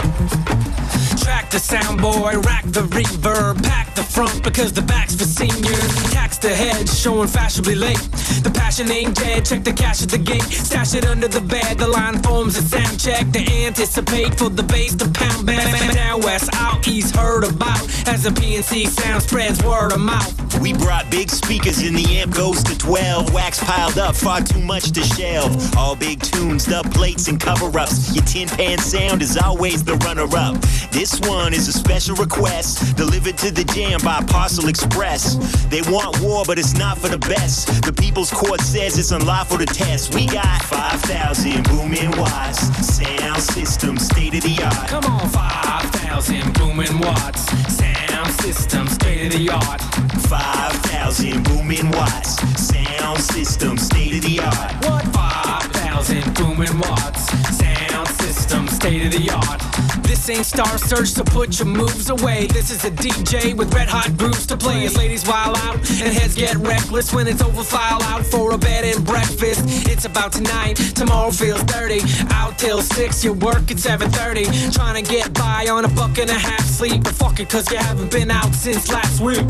Track 1.20 1.52
the 1.52 1.58
soundboard, 1.58 2.46
rack 2.46 2.64
the 2.64 2.84
reverb, 2.84 3.62
pack 3.62 3.87
the 3.98 4.04
front 4.04 4.44
because 4.44 4.72
the 4.72 4.82
back's 4.84 5.16
for 5.16 5.26
seniors. 5.26 6.12
Tax 6.14 6.38
the 6.38 6.54
head, 6.54 6.88
showing 6.88 7.28
fashionably 7.28 7.74
late. 7.74 7.98
The 8.44 8.52
passion 8.54 8.92
ain't 8.92 9.16
dead, 9.16 9.44
check 9.44 9.64
the 9.64 9.74
cash 9.74 10.04
at 10.04 10.10
the 10.10 10.20
gate. 10.20 10.44
Stash 10.44 10.94
it 10.94 11.04
under 11.06 11.28
the 11.28 11.42
bed, 11.42 11.80
the 11.80 11.88
line 11.88 12.22
forms 12.22 12.56
a 12.58 12.62
sound 12.62 13.00
check. 13.00 13.26
They 13.32 13.66
anticipate 13.66 14.38
for 14.38 14.50
the 14.50 14.62
bass 14.62 14.94
to 14.96 15.10
pound 15.10 15.48
back. 15.48 15.94
Down 15.96 16.22
west, 16.22 16.50
out 16.54 16.88
east, 16.88 17.16
heard 17.16 17.44
about. 17.44 17.82
As 18.08 18.24
the 18.24 18.30
PNC 18.30 18.88
sound 18.88 19.24
spreads 19.24 19.64
word 19.64 19.92
of 19.94 20.00
mouth. 20.00 20.34
We 20.62 20.74
brought 20.74 21.10
big 21.10 21.30
speakers 21.30 21.80
and 21.80 21.96
the 21.96 22.20
amp 22.20 22.36
goes 22.36 22.64
to 22.64 22.78
12. 22.78 23.34
Wax 23.34 23.64
piled 23.64 23.98
up, 23.98 24.16
far 24.16 24.42
too 24.42 24.62
much 24.62 24.92
to 24.92 25.02
shelve. 25.02 25.76
All 25.76 25.96
big 25.96 26.22
tunes, 26.22 26.66
dub 26.66 26.92
plates 26.94 27.28
and 27.28 27.40
cover 27.40 27.68
ups. 27.80 28.14
Your 28.14 28.24
tin 28.26 28.48
pan 28.48 28.78
sound 28.78 29.22
is 29.22 29.38
always 29.38 29.84
the 29.84 29.96
runner 30.06 30.28
up. 30.38 30.56
This 30.92 31.20
one 31.22 31.54
is 31.54 31.68
a 31.68 31.74
special 31.74 32.16
request 32.16 32.96
delivered 32.96 33.38
to 33.40 33.52
the 33.52 33.64
jam 33.64 33.87
by 34.04 34.22
Parcel 34.28 34.68
Express. 34.68 35.36
They 35.68 35.82
want 35.84 36.20
war, 36.22 36.44
but 36.46 36.60
it's 36.60 36.74
not 36.74 36.98
for 36.98 37.08
the 37.08 37.18
best. 37.18 37.84
The 37.84 37.94
People's 37.94 38.32
Court 38.32 38.60
says 38.62 38.98
it's 38.98 39.12
unlawful 39.12 39.58
to 39.58 39.66
test. 39.66 40.14
We 40.14 40.26
got 40.26 40.62
5,000 40.64 41.64
booming 41.70 42.12
watts, 42.18 42.60
sound 42.86 43.42
system, 43.42 43.98
state 43.98 44.36
of 44.36 44.44
the 44.44 44.62
art. 44.64 44.90
Come 44.90 45.06
on, 45.06 45.30
5,000 45.30 46.54
booming 46.56 47.00
watts. 47.00 47.42
Sound 47.74 48.32
system, 48.42 48.88
state 48.88 49.28
of 49.28 49.40
the 49.40 49.50
art. 49.50 49.82
5,000 50.28 51.44
booming 51.46 51.90
watts, 51.92 52.36
sound 52.60 53.20
system, 53.20 53.78
state 53.78 54.16
of 54.16 54.22
the 54.22 54.40
art. 54.42 54.74
What? 54.86 55.04
5,000 55.14 56.34
booming 56.36 56.80
watts. 56.80 57.28
Sound 57.58 57.77
system, 58.34 58.68
state 58.68 59.06
of 59.06 59.12
the 59.14 59.30
art. 59.32 59.62
This 60.04 60.30
ain't 60.30 60.46
Star 60.46 60.78
Search, 60.78 61.10
so 61.10 61.24
put 61.24 61.60
your 61.60 61.68
moves 61.68 62.10
away. 62.10 62.48
This 62.48 62.72
is 62.72 62.84
a 62.84 62.92
DJ 62.92 63.56
with 63.56 63.74
red 63.74 63.88
hot 63.88 64.18
grooves 64.18 64.46
to 64.48 64.58
play. 64.58 64.86
As 64.86 64.98
ladies 64.98 65.26
wild 65.26 65.58
out 65.60 65.76
and 65.76 66.12
heads 66.14 66.36
get 66.36 66.56
reckless 66.58 67.14
when 67.14 67.28
it's 67.28 67.42
over, 67.42 67.64
file 67.64 68.02
out 68.04 68.26
for 68.26 68.54
a 68.54 68.58
bed 68.58 68.84
and 68.84 69.06
breakfast. 69.06 69.62
It's 69.90 70.04
about 70.06 70.34
tonight, 70.34 70.76
tomorrow 70.94 71.32
feels 71.32 71.64
dirty. 71.64 72.02
Out 72.32 72.58
till 72.60 72.82
6, 72.82 73.24
you 73.24 73.34
work 73.34 73.72
at 73.72 73.78
7.30. 73.78 74.74
Trying 74.74 75.04
to 75.04 75.10
get 75.10 75.34
by 75.34 75.68
on 75.70 75.86
a 75.86 75.90
buck 75.90 76.18
and 76.18 76.30
a 76.30 76.34
half 76.34 76.66
sleep. 76.66 77.04
But 77.04 77.14
fuck 77.14 77.40
it, 77.40 77.50
cause 77.50 77.72
you 77.72 77.78
haven't 77.78 78.12
been 78.12 78.30
out 78.30 78.54
since 78.54 78.92
last 78.92 79.22
week. 79.22 79.46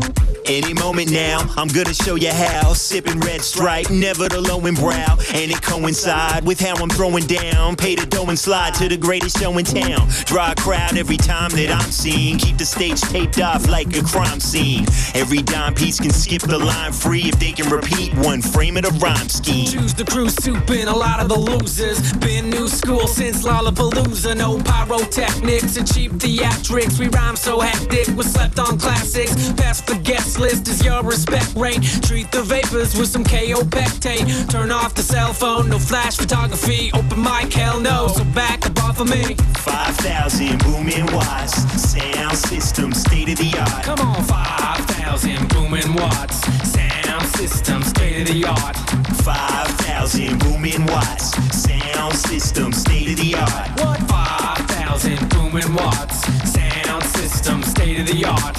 Any 0.46 0.72
moment 0.72 1.10
now, 1.10 1.40
I'm 1.58 1.68
gonna 1.68 1.92
show 1.92 2.14
you 2.14 2.32
how. 2.32 2.72
Sipping 2.72 3.20
red 3.20 3.42
stripe, 3.42 3.90
never 3.90 4.28
the 4.28 4.40
low 4.40 4.64
in 4.66 4.74
brow. 4.74 5.18
And 5.34 5.50
it 5.50 5.60
coincide 5.60 6.46
with 6.46 6.58
how 6.60 6.74
I'm 6.76 6.88
throwing 6.88 7.26
down. 7.26 7.76
Pay 7.76 7.96
the 7.96 8.06
dough 8.06 8.26
and 8.28 8.38
slide 8.38 8.67
to 8.74 8.88
the 8.88 8.96
greatest 8.96 9.38
show 9.38 9.56
in 9.56 9.64
town. 9.64 10.08
Draw 10.26 10.52
a 10.52 10.54
crowd 10.54 10.96
every 10.96 11.16
time 11.16 11.50
that 11.50 11.70
I'm 11.70 11.90
seen. 11.90 12.38
Keep 12.38 12.58
the 12.58 12.64
stage 12.64 13.00
taped 13.00 13.40
off 13.40 13.68
like 13.68 13.94
a 13.96 14.02
crime 14.02 14.40
scene. 14.40 14.84
Every 15.14 15.42
dime 15.42 15.74
piece 15.74 15.98
can 15.98 16.10
skip 16.10 16.42
the 16.42 16.58
line 16.58 16.92
free 16.92 17.22
if 17.22 17.38
they 17.38 17.52
can 17.52 17.70
repeat 17.70 18.14
one 18.18 18.42
frame 18.42 18.76
of 18.76 18.84
the 18.84 18.90
rhyme 18.98 19.28
scheme. 19.28 19.66
Choose 19.66 19.94
the 19.94 20.04
crew 20.04 20.28
soup 20.28 20.68
and 20.70 20.88
a 20.88 20.96
lot 20.96 21.20
of 21.20 21.28
the 21.28 21.38
losers. 21.38 22.12
Been 22.14 22.50
new 22.50 22.68
school 22.68 23.06
since 23.06 23.44
Lollapalooza. 23.44 24.36
No 24.36 24.58
pyrotechnics 24.58 25.76
and 25.76 25.86
cheap 25.92 26.12
theatrics. 26.12 26.98
We 26.98 27.08
rhyme 27.08 27.36
so 27.36 27.60
hectic, 27.60 28.08
we 28.16 28.24
slept 28.24 28.58
on 28.58 28.78
classics. 28.78 29.50
Best 29.52 29.86
the 29.86 29.96
guest 29.96 30.38
list 30.38 30.68
is 30.68 30.84
your 30.84 31.02
respect 31.02 31.54
rate. 31.54 31.82
Treat 32.02 32.30
the 32.32 32.42
vapors 32.42 32.96
with 32.96 33.08
some 33.08 33.24
Kaopectate. 33.24 34.50
Turn 34.50 34.70
off 34.70 34.94
the 34.94 35.02
cell 35.02 35.32
phone, 35.32 35.70
no 35.70 35.78
flash 35.78 36.16
photography. 36.16 36.90
Open 36.92 37.22
mic, 37.22 37.52
hell 37.52 37.80
no, 37.80 38.08
so 38.08 38.24
back 38.24 38.57
up 38.66 38.84
off 38.84 39.00
of 39.00 39.08
me. 39.08 39.34
5,000 39.58 40.58
booming 40.64 41.06
watts, 41.12 41.54
sound 41.80 42.36
system, 42.36 42.92
state 42.92 43.28
of 43.28 43.38
the 43.38 43.58
art. 43.58 43.84
Come 43.84 44.00
on, 44.00 44.22
5,000 44.24 45.48
booming 45.48 45.94
watts. 45.94 46.36
Sound 46.70 47.26
system, 47.36 47.82
state 47.82 48.22
of 48.22 48.34
the 48.34 48.44
art. 48.46 48.76
5,000 49.22 50.38
booming 50.40 50.86
watts, 50.86 51.36
sound 51.56 52.14
system, 52.14 52.72
state 52.72 53.10
of 53.10 53.16
the 53.16 53.34
art. 53.34 53.70
What? 53.80 54.00
5,000 54.08 55.28
booming 55.30 55.74
watts. 55.74 56.16
Sound 56.52 57.04
system, 57.04 57.62
state 57.62 58.00
of 58.00 58.06
the 58.06 58.24
art. 58.24 58.58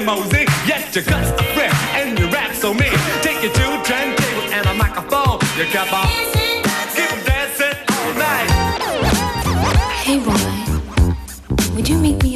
mimosy. 0.00 0.44
Yet 0.66 0.94
your 0.94 1.04
guts 1.04 1.30
are 1.30 1.48
fresh 1.54 1.74
and 1.94 2.18
your 2.18 2.30
rap 2.30 2.54
so 2.54 2.72
mean. 2.74 2.92
Take 3.22 3.42
your 3.42 3.52
two 3.52 3.72
turntables 3.88 4.50
and 4.52 4.66
a 4.66 4.74
microphone. 4.74 5.38
You 5.56 5.64
kept 5.66 5.92
on 5.92 6.08
keep 6.96 7.24
dancing 7.24 7.76
all 7.90 8.12
night. 8.14 8.48
Hey, 10.06 10.18
Roy, 10.18 11.74
would 11.74 11.88
you 11.88 11.98
make 11.98 12.22
me 12.22 12.35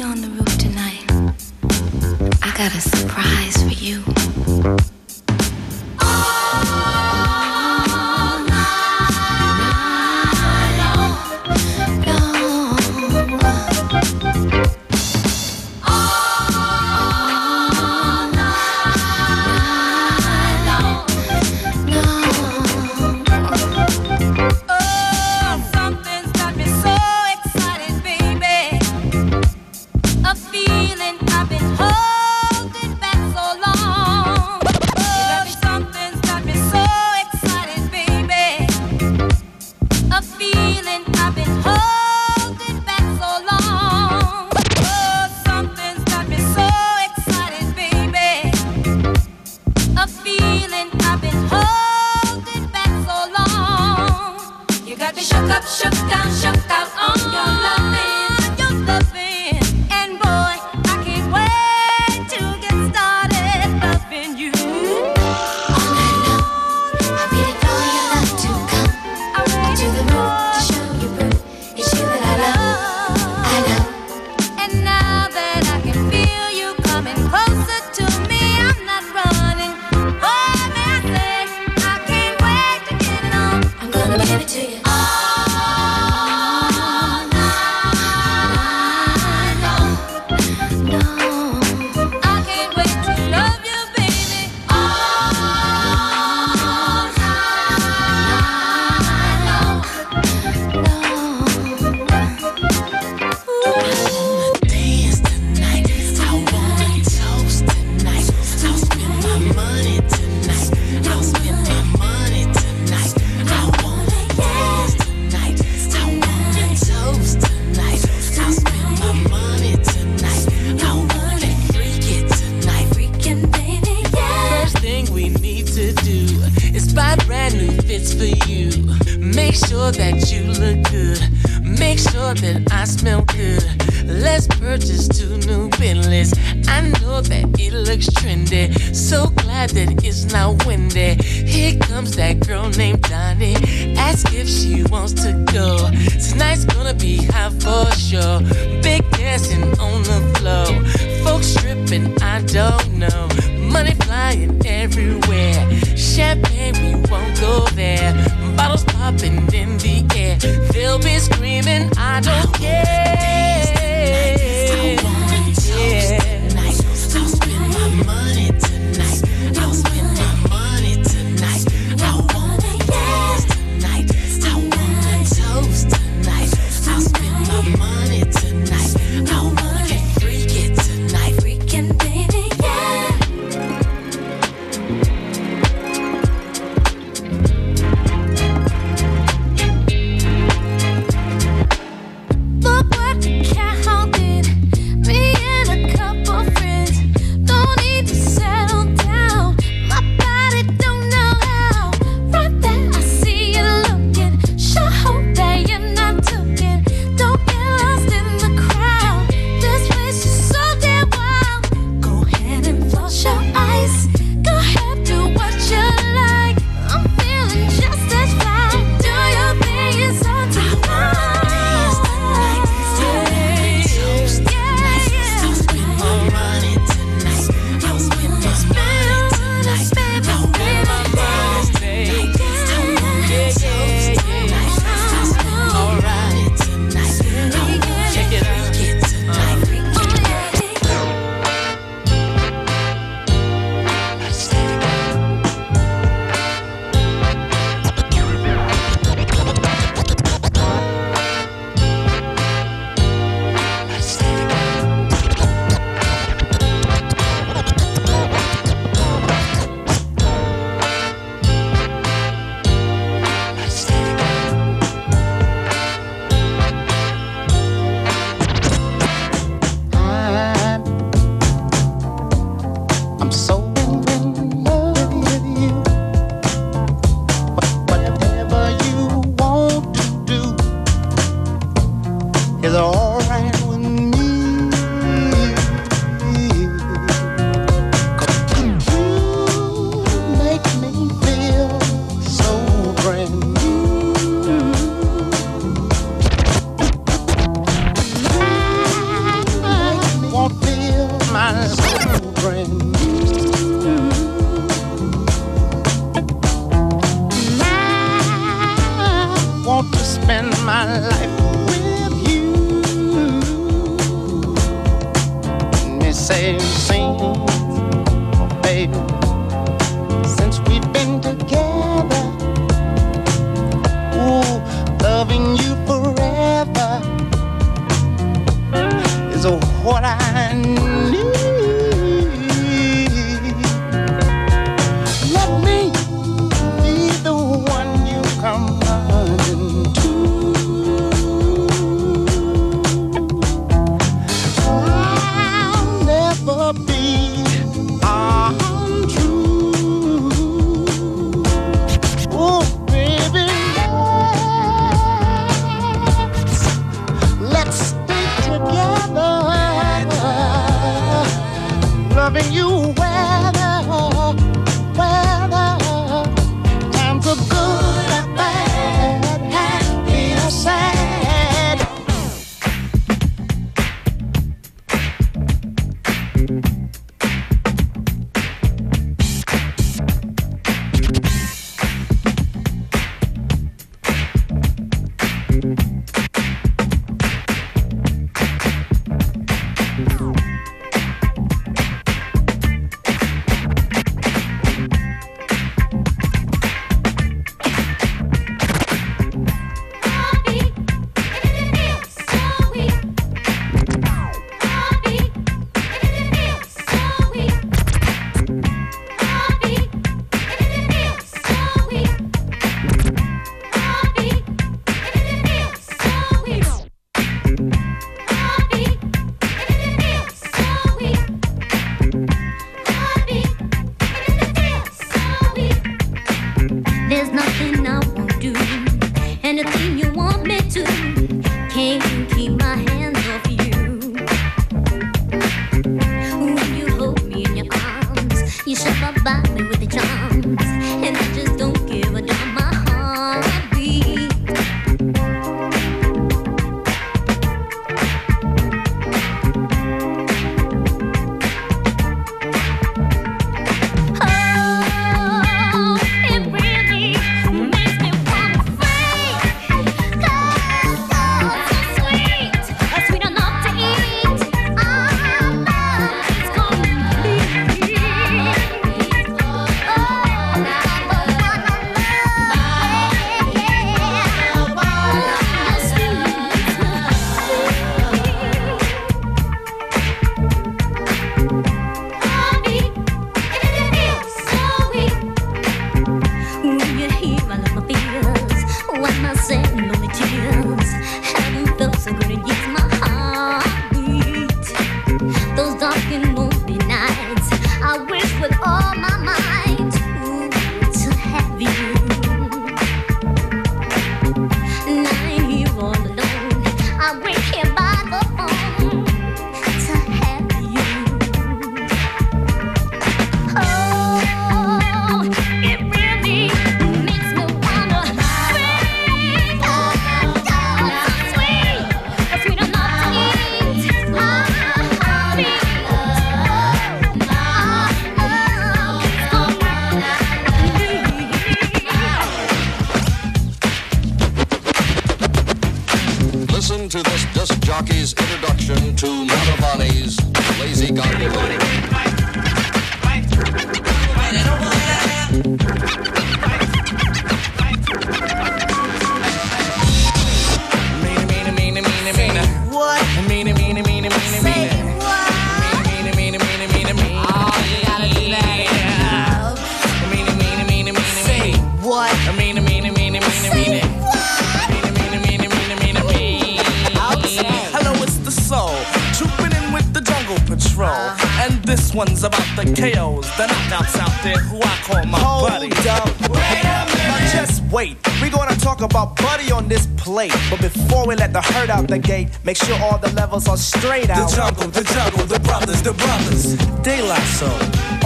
the 581.91 581.97
the 581.97 582.07
gate, 582.07 582.29
make 582.45 582.55
sure 582.55 582.77
all 582.79 582.97
the 582.97 583.11
levels 583.13 583.47
are 583.49 583.57
straight 583.57 584.09
out. 584.09 584.29
The 584.29 584.35
jungle, 584.35 584.67
the 584.71 584.83
jungle, 584.83 585.25
the 585.25 585.39
brothers, 585.39 585.81
the 585.81 585.93
brothers. 585.93 586.55
La 586.87 587.19
Soul, 587.35 587.51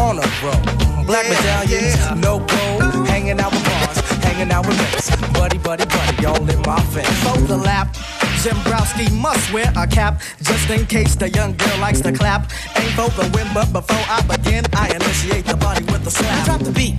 on 0.02 0.18
a 0.18 0.26
roll. 0.42 1.06
Black 1.06 1.26
medallions, 1.30 1.94
no 2.18 2.40
gold. 2.40 3.08
Hanging 3.08 3.40
out 3.40 3.52
with 3.52 3.64
bars, 3.64 4.00
hanging 4.24 4.52
out 4.52 4.66
with 4.66 4.78
mates. 4.78 5.16
Buddy, 5.34 5.60
buddy, 5.60 5.86
buddy, 5.86 6.26
all 6.26 6.50
in 6.50 6.62
my 6.62 6.82
face. 6.94 7.08
For 7.24 7.38
the 7.42 7.58
lap, 7.58 7.94
Zembrowski 8.42 9.12
must 9.22 9.54
wear 9.54 9.72
a 9.76 9.86
cap 9.86 10.22
just 10.42 10.68
in 10.70 10.86
case 10.88 11.16
the 11.16 11.30
young 11.30 11.56
girl 11.56 11.78
likes 11.78 12.02
to 12.02 12.12
clap. 12.12 12.52
Ain't 12.78 12.94
for 12.98 13.10
the 13.22 13.30
win, 13.36 13.48
but 13.54 13.72
before 13.72 14.06
I 14.10 14.22
begin, 14.26 14.66
I 14.74 14.90
initiate 14.90 15.46
the 15.46 15.58
body 15.58 15.84
with 15.86 16.08
a 16.08 16.12
slap. 16.12 16.46
Drop 16.46 16.62
the 16.62 16.72
beat 16.72 16.96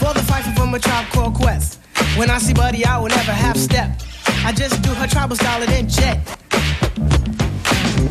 for 0.00 0.14
the 0.14 0.22
fight 0.22 0.44
from 0.56 0.72
a 0.74 0.78
tribe 0.78 1.06
called 1.12 1.34
Quest. 1.34 1.80
When 2.16 2.30
I 2.30 2.38
see 2.38 2.54
Buddy, 2.54 2.84
I 2.84 2.98
will 2.98 3.08
never 3.08 3.32
half 3.32 3.56
step. 3.56 4.00
I 4.44 4.52
just 4.52 4.82
do 4.82 4.90
her 4.90 5.06
tribal 5.06 5.36
style 5.36 5.62
and 5.62 5.72
then 5.72 5.88
jet. 5.88 6.18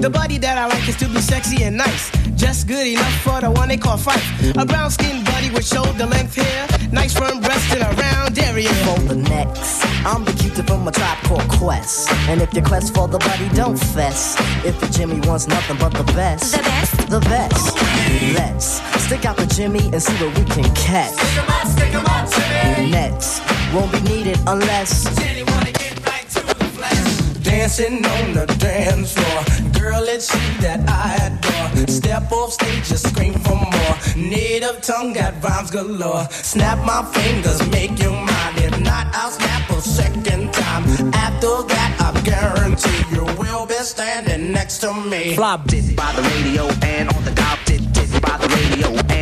The 0.01 0.09
buddy 0.09 0.39
that 0.39 0.57
I 0.57 0.65
like 0.65 0.89
is 0.89 0.97
to 0.97 1.07
be 1.07 1.21
sexy 1.21 1.63
and 1.63 1.77
nice. 1.77 2.09
Just 2.35 2.67
good 2.67 2.87
enough 2.87 3.13
for 3.21 3.39
the 3.39 3.51
one 3.51 3.69
they 3.69 3.77
call 3.77 3.97
Phife. 3.97 4.57
A 4.61 4.65
brown 4.65 4.89
skinned 4.89 5.25
buddy 5.25 5.51
with 5.51 5.65
shoulder 5.65 6.07
length 6.07 6.35
hair. 6.35 6.67
Nice 6.91 7.13
firm 7.13 7.39
breast 7.39 7.71
and 7.73 7.83
a 7.83 8.01
round 8.01 8.39
area. 8.39 8.73
For 8.83 8.99
the 9.01 9.15
next, 9.15 9.85
I'm 10.05 10.25
the 10.25 10.33
cutie 10.33 10.63
from 10.63 10.87
a 10.87 10.91
tribe 10.91 11.19
called 11.23 11.47
Quest. 11.49 12.11
And 12.27 12.41
if 12.41 12.51
your 12.53 12.65
quest 12.65 12.95
for 12.95 13.07
the 13.07 13.19
buddy, 13.19 13.47
don't 13.49 13.77
fess. 13.77 14.35
If 14.65 14.79
the 14.81 14.87
Jimmy 14.87 15.19
wants 15.27 15.47
nothing 15.47 15.77
but 15.77 15.93
the 15.93 16.03
best, 16.13 16.51
the 16.51 16.63
best, 16.63 17.09
the 17.09 17.19
best. 17.21 17.77
Let's 18.33 18.81
stick 19.05 19.25
out 19.25 19.37
the 19.37 19.45
Jimmy 19.45 19.85
and 19.93 20.01
see 20.01 20.15
what 20.15 20.37
we 20.37 20.45
can 20.45 20.65
catch. 20.73 21.13
Stick 21.13 21.37
'em 21.37 21.49
out, 21.49 21.67
stick 21.67 21.93
'em 21.93 22.05
out, 22.07 22.25
Jimmy. 22.31 22.89
Nets 22.89 23.39
won't 23.71 23.91
be 23.91 24.01
needed 24.01 24.39
unless. 24.47 25.05
Dancing 27.63 28.05
on 28.05 28.33
the 28.33 28.45
dance 28.59 29.13
floor. 29.13 29.71
Girl, 29.71 30.03
it's 30.03 30.29
you 30.35 30.61
that 30.63 30.83
I 30.85 31.15
adore. 31.27 31.87
Step 31.87 32.29
off 32.29 32.51
stage, 32.51 32.89
just 32.89 33.07
scream 33.07 33.35
for 33.35 33.55
more. 33.55 33.95
Native 34.17 34.81
tongue 34.81 35.13
got 35.13 35.41
rhymes 35.41 35.71
galore. 35.71 36.27
Snap 36.29 36.85
my 36.85 37.05
fingers, 37.13 37.65
make 37.69 37.97
you 38.03 38.11
mine. 38.11 38.55
If 38.57 38.77
not, 38.81 39.07
I'll 39.15 39.31
snap 39.31 39.69
a 39.69 39.79
second 39.79 40.53
time. 40.53 40.83
After 41.13 41.63
that, 41.71 41.91
I 42.01 42.21
guarantee 42.23 43.15
you 43.15 43.23
will 43.39 43.65
be 43.65 43.75
standing 43.75 44.51
next 44.51 44.79
to 44.79 44.93
me. 44.93 45.33
Fly 45.33 45.55
busy 45.55 45.95
by 45.95 46.11
the 46.17 46.21
radio 46.21 46.67
and 46.83 47.07
on 47.15 47.23
the 47.23 47.31
dial. 47.31 47.57
Did 47.63 47.93
did 47.93 48.21
by 48.21 48.35
the 48.39 48.49
radio 48.49 49.12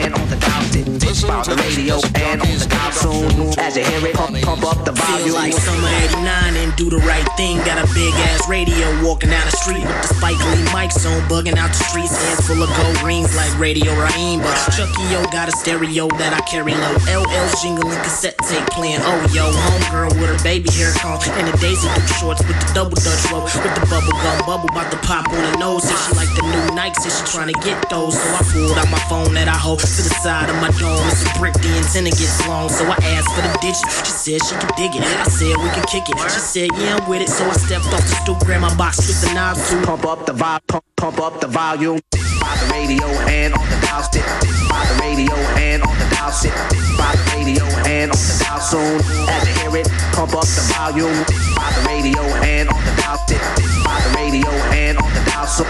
and 0.76 0.88
on 1.32 1.44
the 1.46 1.56
radio 1.64 2.00
and 2.16 2.42
on 2.42 2.48
the. 2.48 2.72
Soon 2.92 3.58
as 3.58 3.78
you 3.78 3.84
hear 3.84 4.04
it, 4.08 4.16
pump, 4.16 4.36
pump 4.42 4.64
up 4.64 4.84
the 4.86 4.92
volume. 4.92 5.32
Feel 5.32 5.36
like 5.36 5.54
summer 5.54 5.88
89 6.12 6.56
and 6.60 6.76
do 6.76 6.90
the 6.90 7.00
right 7.08 7.26
thing. 7.40 7.58
Got 7.64 7.80
a 7.80 7.88
big 7.96 8.14
ass 8.30 8.48
radio 8.48 8.88
walking 9.04 9.32
down 9.32 9.46
the 9.48 9.56
street 9.56 9.82
with 9.82 10.02
the 10.04 10.12
Spike 10.16 10.40
Lee 10.52 10.66
mics 10.76 11.02
on, 11.08 11.24
bugging 11.32 11.58
out 11.58 11.72
the 11.72 11.82
streets. 11.88 12.14
Hands 12.14 12.42
full 12.46 12.62
of 12.62 12.70
gold 12.76 13.00
rings 13.02 13.36
like 13.36 13.52
Radio 13.60 13.96
Raheem. 13.96 14.40
But 14.44 14.56
Chucky 14.76 15.04
Yo 15.12 15.24
got 15.32 15.48
a 15.48 15.56
stereo 15.56 16.08
that 16.20 16.36
I 16.36 16.42
carry 16.48 16.76
low. 16.76 16.96
LL's 17.08 17.56
jingling 17.64 17.98
cassette 18.04 18.38
tape 18.48 18.68
playing. 18.76 19.00
Oh 19.02 19.20
yo, 19.32 19.50
homegirl 19.50 20.16
with 20.20 20.30
her 20.30 20.42
baby 20.44 20.70
hair 20.76 20.92
on 21.08 21.18
and 21.40 21.48
the 21.48 21.56
Daisy 21.58 21.88
Duke 21.96 22.12
shorts 22.20 22.44
with 22.46 22.60
the 22.60 22.68
double 22.76 22.96
Dutch 23.00 23.24
roll 23.32 23.44
with 23.44 23.56
the 23.56 23.84
bubble 23.90 24.16
gum 24.22 24.38
bubble 24.46 24.70
about 24.70 24.92
to 24.92 25.00
pop 25.08 25.28
on 25.32 25.42
her 25.42 25.58
nose. 25.58 25.84
Said 25.84 25.98
she 26.06 26.12
like 26.16 26.32
the 26.38 26.44
new 26.44 26.66
Nikes, 26.78 27.02
said 27.02 27.12
she 27.12 27.24
trying 27.32 27.50
to 27.50 27.58
get 27.66 27.78
those. 27.90 28.14
So 28.14 28.28
I 28.30 28.42
pulled 28.52 28.78
out 28.78 28.90
my 28.92 29.02
phone 29.10 29.34
that 29.34 29.48
I 29.48 29.58
hold 29.58 29.80
to 29.80 29.88
the 29.88 30.14
side 30.22 30.50
of 30.50 30.61
my 30.62 30.70
dome. 30.78 31.02
It's 31.10 31.26
a 31.26 31.40
brick, 31.40 31.54
the 31.58 31.70
antenna 31.82 32.12
gets 32.14 32.48
long, 32.48 32.70
so 32.70 32.86
I 32.86 32.96
asked 33.18 33.34
for 33.34 33.42
the 33.42 33.52
digits. 33.60 33.82
She 34.06 34.14
said 34.14 34.40
she 34.46 34.56
could 34.56 34.76
dig 34.78 34.96
it. 34.96 35.02
I 35.02 35.26
said 35.26 35.58
we 35.58 35.70
could 35.74 35.88
kick 35.90 36.06
it. 36.08 36.18
She 36.30 36.40
said 36.40 36.70
yeah 36.78 36.96
I'm 36.96 37.10
with 37.10 37.22
it, 37.22 37.30
so 37.30 37.44
I 37.50 37.54
stepped 37.54 37.90
off 37.90 38.06
the 38.06 38.16
stoop, 38.22 38.40
grabbed 38.46 38.62
my 38.62 38.74
box 38.78 39.02
with 39.08 39.20
the 39.22 39.34
knobs 39.34 39.60
too. 39.70 39.82
Pump 39.82 40.06
up 40.06 40.26
the 40.26 40.34
volume, 40.34 40.62
pump, 40.68 40.86
pump 40.96 41.20
up 41.20 41.42
the 41.42 41.48
volume. 41.48 42.00
By 42.40 42.54
the 42.58 42.68
radio 42.74 43.06
and 43.30 43.54
on 43.54 43.66
the 43.70 43.78
dial. 43.82 44.04
Sit 44.06 44.26
by 44.70 44.86
the 44.86 44.96
radio 45.02 45.36
and 45.58 45.82
on 45.84 45.96
the 45.98 46.08
dial. 46.14 46.32
Sit 46.32 46.54
by 46.98 47.12
the 47.18 47.26
radio 47.34 47.66
and 47.90 48.12
on 48.14 48.22
the 48.22 48.36
dial. 48.46 48.62
Soon 48.62 49.02
as 49.30 49.42
you 49.50 49.54
hear 49.62 49.74
it, 49.82 49.88
pump 50.14 50.34
up 50.38 50.46
the 50.46 50.66
volume. 50.78 51.18
By 51.58 51.70
the 51.74 51.82
radio 51.90 52.22
and 52.46 52.70
on 52.70 52.82
the 52.86 52.94
dial. 53.02 53.18
Sit 53.26 53.42
by 53.84 53.98
the 54.06 54.12
radio 54.18 54.50
and 54.78 54.98
on 54.98 55.11
So 55.52 55.64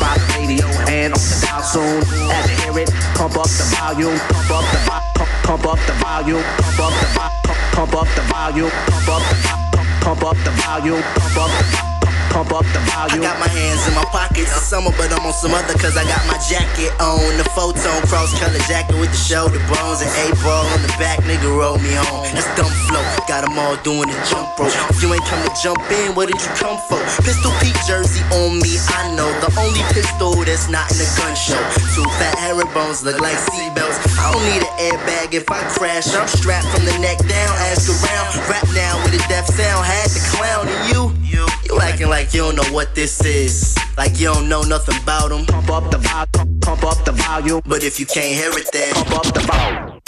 by 0.00 0.18
the 0.18 0.26
radio 0.34 0.66
and 0.90 1.14
on 1.14 1.20
the 1.20 1.46
dial. 1.46 1.62
Soon 1.62 2.02
as 2.30 2.50
you 2.50 2.56
hear 2.72 2.78
it, 2.82 2.90
pump 3.14 3.36
up 3.36 3.46
the 3.46 3.64
volume. 3.78 4.18
Pump 4.28 4.50
up 4.50 4.64
the 4.72 4.78
vo- 4.86 5.24
pump, 5.46 5.66
up 5.66 5.78
the 5.86 5.92
volume. 6.02 6.42
Pump 6.58 6.80
up 6.80 6.92
the 7.00 7.06
vo- 7.14 7.54
pump, 7.72 7.94
up 7.94 8.08
the 8.16 8.22
volume. 8.22 8.70
Pump 8.90 9.08
up 9.08 9.22
the 9.30 9.36
vo- 9.46 10.04
pump, 10.04 10.24
up 10.24 10.36
the 10.44 10.50
volume. 10.62 11.02
Pump 11.14 11.36
up 11.38 11.50
the 11.58 11.64
vo- 11.76 11.87
Pump 12.30 12.52
up 12.52 12.66
the 12.70 12.80
volume. 12.92 13.24
I 13.24 13.32
got 13.32 13.38
my 13.40 13.48
hands 13.48 13.86
in 13.88 13.94
my 13.94 14.04
pockets. 14.12 14.52
It's 14.52 14.68
summer, 14.68 14.92
but 14.96 15.10
I'm 15.10 15.24
on 15.24 15.32
some 15.32 15.52
other 15.52 15.74
cause 15.78 15.96
I 15.96 16.04
got 16.04 16.22
my 16.28 16.38
jacket 16.46 16.92
on. 17.00 17.24
The 17.40 17.46
photon 17.56 18.04
cross 18.06 18.30
color 18.38 18.60
jacket 18.68 18.96
with 19.00 19.10
the 19.10 19.20
shoulder 19.20 19.60
bones 19.66 20.04
and 20.04 20.12
A 20.22 20.34
ball 20.44 20.66
on 20.76 20.80
the 20.84 20.92
back, 21.00 21.20
nigga 21.24 21.48
roll 21.48 21.78
me 21.80 21.92
home. 21.96 22.28
That's 22.32 22.48
dumb 22.54 22.70
flow. 22.86 23.04
Got 23.26 23.48
them 23.48 23.58
all 23.58 23.76
doing 23.82 24.08
the 24.08 24.18
jump 24.28 24.54
rope. 24.60 24.74
If 24.92 25.02
you 25.02 25.12
ain't 25.12 25.24
come 25.26 25.40
to 25.42 25.52
jump 25.58 25.82
in, 25.90 26.14
what 26.14 26.28
did 26.28 26.38
you 26.38 26.52
come 26.60 26.78
for? 26.88 27.00
Pistol 27.24 27.52
Pete 27.60 27.76
jersey 27.88 28.22
on 28.36 28.60
me, 28.60 28.76
I 28.92 29.10
know. 29.16 29.28
The 29.42 29.50
only 29.58 29.82
pistol 29.90 30.36
that's 30.44 30.68
not 30.68 30.86
in 30.92 31.00
a 31.00 31.08
gun 31.16 31.34
show. 31.34 31.60
Two 31.96 32.06
fat 32.20 32.36
herringbones 32.38 33.02
look 33.02 33.18
like 33.20 33.36
seatbelts. 33.36 33.98
I 34.20 34.30
don't 34.30 34.44
need 34.46 34.62
an 34.62 34.74
airbag 34.92 35.34
if 35.34 35.48
I 35.50 35.60
crash. 35.74 36.14
I'm 36.14 36.28
strapped 36.28 36.68
from 36.70 36.84
the 36.84 36.96
neck 37.00 37.18
down, 37.24 37.52
ask 37.72 37.88
around. 37.88 38.36
Rap 38.46 38.66
now 38.74 39.00
with 39.02 39.16
a 39.16 39.22
deaf 39.28 39.46
sound, 39.46 39.84
had 39.84 40.10
the 40.10 40.22
clown. 40.34 40.68
And 40.68 40.82
you, 40.92 41.10
you, 41.28 41.46
you 41.64 41.80
acting 41.80 42.08
like 42.08 42.32
you 42.32 42.40
don't 42.40 42.56
know 42.56 42.70
what 42.72 42.94
this 42.94 43.24
is. 43.24 43.76
Like 43.96 44.18
you 44.18 44.32
don't 44.32 44.48
know 44.48 44.62
nothing 44.62 44.96
about 45.02 45.28
them. 45.28 45.46
Pump 45.46 45.70
up 45.70 45.90
the 45.90 45.98
volume. 45.98 46.60
Pump 46.60 46.84
up 46.84 47.04
the 47.04 47.12
volume. 47.12 47.62
But 47.66 47.84
if 47.84 48.00
you 48.00 48.06
can't 48.06 48.34
hear 48.34 48.50
it, 48.58 48.68
then 48.72 48.92
pump 48.94 49.12
up 49.12 49.34
the 49.34 49.40
volume. 49.40 50.00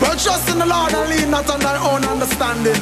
Well, 0.00 0.16
trust 0.18 0.48
in 0.50 0.58
the 0.58 0.66
Lord 0.66 0.92
and 0.92 1.08
lean 1.10 1.30
not 1.30 1.48
on 1.50 1.60
thy 1.60 1.76
own 1.78 2.04
understanding. 2.04 2.80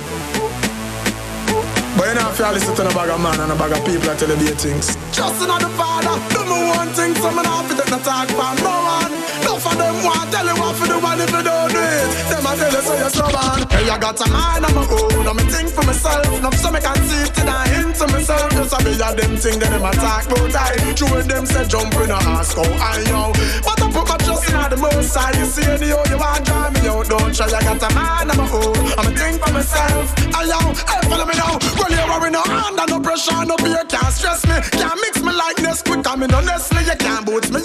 But 1.96 2.08
you 2.08 2.14
know, 2.14 2.30
if 2.30 2.38
you 2.38 2.46
listen 2.52 2.74
to 2.76 2.88
a 2.88 2.94
bag 2.94 3.10
of 3.10 3.20
man 3.20 3.38
and 3.40 3.52
a 3.52 3.56
bag 3.56 3.72
of 3.72 3.84
people 3.84 4.08
I 4.08 4.16
tell 4.16 4.28
you 4.28 4.36
their 4.36 4.54
things. 4.54 4.96
Trust 5.12 5.42
in 5.42 5.48
the 5.48 5.70
Father, 5.76 6.16
do 6.32 6.40
me 6.44 6.70
one 6.70 6.88
thing, 6.96 7.14
so 7.14 7.30
me 7.30 7.42
not 7.42 7.66
fit 7.66 7.90
no 7.90 7.98
talk 7.98 8.28
from 8.28 8.56
no 8.64 8.72
one. 8.72 9.39
Them 9.80 9.96
want 10.04 10.28
tell 10.28 10.44
you 10.44 10.56
what 10.60 10.76
for 10.76 10.86
do, 10.86 11.00
and 11.00 11.20
if 11.24 11.32
you 11.32 11.42
don't 11.42 11.72
do 11.72 11.80
it, 11.80 12.08
them 12.28 12.44
I 12.44 12.52
tell 12.52 12.68
you 12.68 12.82
so 12.84 12.92
you're 13.00 13.08
stubborn. 13.08 13.64
Hey, 13.72 13.88
I 13.88 13.96
got 13.96 14.20
a 14.20 14.26
mind 14.28 14.64
of 14.68 14.74
my 14.76 14.84
own, 14.84 15.24
I'm 15.24 15.40
a 15.40 15.44
think 15.48 15.72
for 15.72 15.84
myself. 15.88 16.28
Not 16.42 16.52
so 16.54 16.68
me 16.70 16.80
can 16.84 17.00
see 17.08 17.24
it 17.24 17.38
and 17.40 17.48
I 17.48 17.64
into 17.80 18.04
myself. 18.12 18.52
Just 18.52 18.76
a 18.76 18.78
be 18.84 18.92
a 18.92 19.08
them 19.16 19.34
thing, 19.40 19.56
then 19.58 19.72
them 19.72 19.84
attack 19.88 20.28
about 20.28 20.52
I. 20.52 20.76
True 20.92 21.22
them 21.24 21.46
say 21.46 21.64
jump 21.64 21.96
in 21.96 22.12
a 22.12 22.20
ask 22.36 22.56
how 22.56 22.68
I 22.68 23.00
know. 23.08 23.32
But 23.64 23.80
I 23.80 23.86
put 23.88 24.04
my 24.04 24.16
trust 24.20 24.52
in 24.52 24.60
the 24.68 24.76
most 24.76 25.08
side. 25.16 25.36
You 25.40 25.46
see 25.48 25.64
any 25.64 25.88
how 25.96 26.04
you 26.12 26.18
want 26.20 26.44
drive 26.44 26.72
me 26.76 26.80
out, 26.84 27.08
don't 27.08 27.32
try. 27.32 27.48
I 27.48 27.60
got 27.64 27.80
a 27.80 27.88
mind 27.96 28.30
of 28.30 28.36
my 28.36 28.46
own, 28.52 28.76
I'm 29.00 29.08
a 29.08 29.12
think 29.16 29.40
for 29.40 29.52
myself. 29.56 30.12
I 30.36 30.44
yo, 30.44 30.60
hey, 30.76 31.00
follow 31.08 31.24
me 31.24 31.34
now. 31.40 31.56
Well, 31.80 31.88
you 31.88 32.04
worry 32.04 32.30
no 32.30 32.44
under 32.44 32.84
no 32.84 33.00
pressure, 33.00 33.44
no 33.48 33.56
beer 33.56 33.84
can't 33.88 34.12
stress 34.12 34.44
me. 34.44 34.60
Can't 34.76 35.00
mix 35.00 35.24
me 35.24 35.32
like 35.32 35.56
this 35.56 35.80
quick, 35.80 36.04
I'm 36.04 36.20
in 36.22 36.34
honestly. 36.36 36.84
You 36.84 36.96
can't 37.00 37.24
boot 37.24 37.48
me 37.48 37.64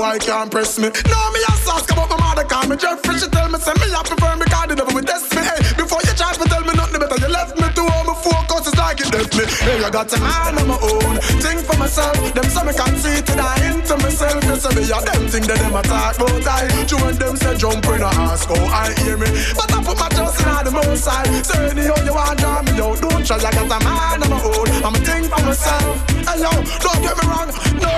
boy 0.00 0.16
can't 0.18 0.50
press 0.50 0.78
me. 0.78 0.88
No, 1.12 1.18
me 1.32 1.40
a 1.44 1.52
ask 1.52 1.92
about 1.92 2.08
my 2.08 2.16
mother, 2.16 2.44
call 2.48 2.64
me 2.66 2.76
Jeffrey. 2.76 3.20
She 3.20 3.28
tell 3.28 3.48
me, 3.52 3.58
say 3.60 3.76
me 3.76 3.86
I 3.92 4.00
prefer 4.00 4.32
me, 4.40 4.46
cause 4.48 4.68
the 4.72 4.74
devil 4.80 4.94
will 4.96 5.04
test 5.04 5.28
me. 5.36 5.44
Hey, 5.44 5.60
before 5.76 6.00
you 6.08 6.14
try 6.16 6.32
to 6.32 6.46
tell 6.48 6.64
me 6.64 6.72
nothing 6.72 7.00
better, 7.04 7.20
you 7.20 7.28
left 7.28 7.52
me 7.60 7.68
to 7.68 7.82
all 7.84 8.04
my 8.08 8.16
focus 8.16 8.72
is 8.72 8.76
like 8.80 8.96
it 9.04 9.12
left 9.12 9.36
me. 9.36 9.44
Hey, 9.44 9.84
I 9.84 9.90
got 9.92 10.08
a 10.08 10.18
man 10.24 10.56
on 10.56 10.66
my 10.72 10.78
own, 10.80 11.14
think 11.44 11.60
for 11.68 11.76
myself. 11.76 12.16
Them 12.32 12.48
say 12.48 12.64
me 12.64 12.72
can 12.72 12.94
see 12.96 13.20
to 13.20 13.32
die 13.36 13.60
into 13.68 13.94
myself. 14.00 14.40
You 14.40 14.56
say 14.56 14.72
me 14.72 14.82
a 14.88 14.98
them 15.04 15.22
thing 15.28 15.44
that 15.44 15.58
them 15.60 15.76
attack, 15.76 16.16
but 16.16 16.48
I. 16.48 16.64
You 16.88 16.98
and 17.04 17.18
them 17.20 17.36
say 17.36 17.54
jump 17.60 17.84
in 17.92 18.00
a 18.00 18.10
ask, 18.24 18.48
oh 18.48 18.66
I 18.72 18.96
hear 19.04 19.20
me. 19.20 19.28
But 19.52 19.68
I 19.68 19.84
put 19.84 20.00
my 20.00 20.08
trust 20.16 20.40
in 20.40 20.64
the 20.64 20.72
most 20.72 21.04
side. 21.04 21.28
Say 21.44 21.60
anyhow 21.76 22.00
you 22.08 22.14
want 22.16 22.40
draw 22.40 22.64
me 22.64 22.72
out, 22.80 22.98
don't 23.04 23.20
try. 23.20 23.36
I 23.36 23.52
got 23.52 23.68
a 23.68 23.78
man 23.84 24.24
on 24.24 24.30
my 24.32 24.40
own, 24.48 24.68
I'm 24.80 24.96
a 24.96 25.00
think 25.04 25.28
for 25.28 25.44
myself. 25.44 25.92
Hey 26.24 26.40
yo, 26.40 26.52
don't 26.80 27.00
get 27.04 27.14
me 27.20 27.24
wrong, 27.28 27.50
no, 27.84 27.92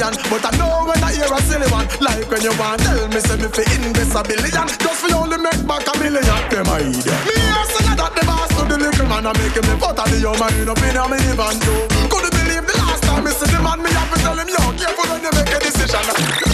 opinion, 0.00 0.30
but 0.30 0.44
I 0.44 0.56
know 0.56 0.84
when 0.86 1.02
I 1.02 1.12
hear 1.12 1.28
a 1.28 1.40
silly 1.42 1.68
one, 1.70 1.86
like 2.00 2.28
when 2.30 2.42
you 2.42 2.52
want 2.58 2.80
tell 2.80 3.08
me 3.08 3.20
say 3.20 3.36
me 3.36 3.48
fi 3.48 3.62
invest 3.76 4.16
a 4.16 4.22
billion, 4.22 4.68
just 4.68 5.00
for 5.00 5.08
you 5.08 5.16
only 5.16 5.38
make 5.38 5.66
back 5.66 5.86
a 5.86 5.98
million. 5.98 6.24
Them 6.24 6.68
I 6.68 6.80
idiot. 6.80 7.20
Me 7.28 7.36
a 7.36 7.60
say 7.68 7.94
that 7.96 8.12
the 8.16 8.22
boss 8.24 8.48
to 8.56 8.62
the 8.64 8.76
little 8.78 9.06
man 9.06 9.26
a 9.26 9.32
making 9.36 9.66
me 9.68 9.74
butter 9.76 10.08
the 10.10 10.18
your 10.20 10.36
mind 10.38 10.68
up 10.68 10.78
in 10.80 10.96
a 10.96 11.04
minivan 11.04 11.56
too. 11.60 11.80
Couldn't 12.08 12.32
believe 12.32 12.64
the 12.66 12.74
last 12.78 13.02
time 13.04 13.24
me 13.24 13.30
see 13.32 13.50
the 13.50 13.60
man, 13.60 13.78
me 13.82 13.90
have 13.92 14.10
to 14.12 14.16
tell 14.20 14.38
him 14.38 14.48
yo 14.48 14.62
careful 14.78 15.06
when 15.10 15.20
you 15.22 15.32
make 15.36 15.52
a 15.52 15.58
decision. 15.60 16.49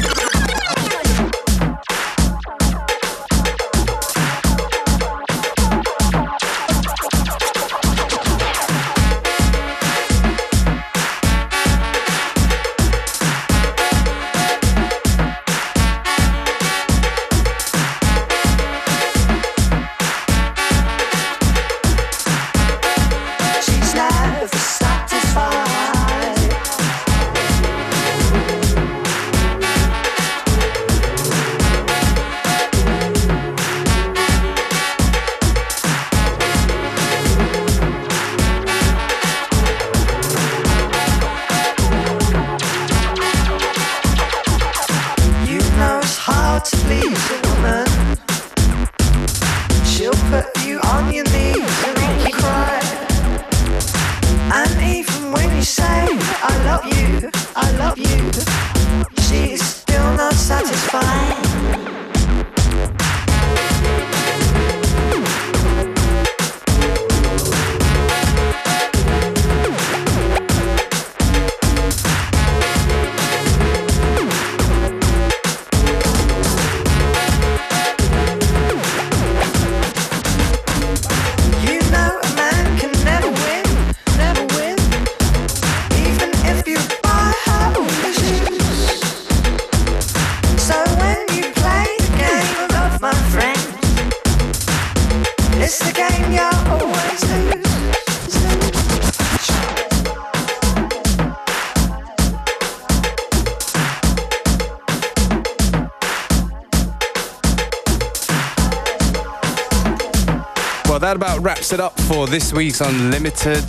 For 112.27 112.31
this 112.31 112.53
week's 112.53 112.81
Unlimited. 112.81 113.65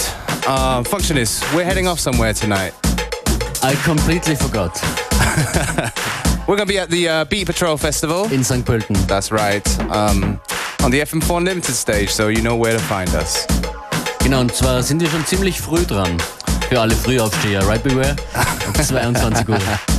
Uh, 0.47 0.83
Functionist, 0.83 1.43
we're 1.55 1.63
heading 1.63 1.87
off 1.87 1.99
somewhere 1.99 2.33
tonight. 2.33 2.73
I 3.63 3.75
completely 3.83 4.35
forgot. 4.35 4.79
We're 6.47 6.55
going 6.55 6.67
to 6.67 6.73
be 6.73 6.79
at 6.79 6.89
the 6.89 7.09
uh, 7.09 7.25
Beat 7.25 7.45
Patrol 7.47 7.77
Festival. 7.77 8.31
In 8.31 8.43
St. 8.43 8.65
Pölten. 8.65 8.95
That's 9.07 9.31
right. 9.31 9.67
Um, 9.91 10.39
on 10.83 10.91
the 10.91 11.01
FM4 11.01 11.37
Unlimited 11.37 11.75
stage, 11.75 12.09
so 12.09 12.29
you 12.29 12.41
know 12.41 12.55
where 12.55 12.73
to 12.73 12.83
find 12.83 13.13
us. 13.15 13.45
Genau, 14.19 14.41
und 14.41 14.53
zwar 14.55 14.81
sind 14.81 15.01
wir 15.01 15.09
schon 15.09 15.25
ziemlich 15.25 15.59
früh 15.59 15.83
dran. 15.83 16.17
Für 16.69 16.81
alle 16.81 16.95
Frühaufsteher, 16.95 17.65
right 17.67 17.83
beware? 17.83 18.15
Um 18.67 18.73
22 18.73 19.49
Uhr. 19.49 19.96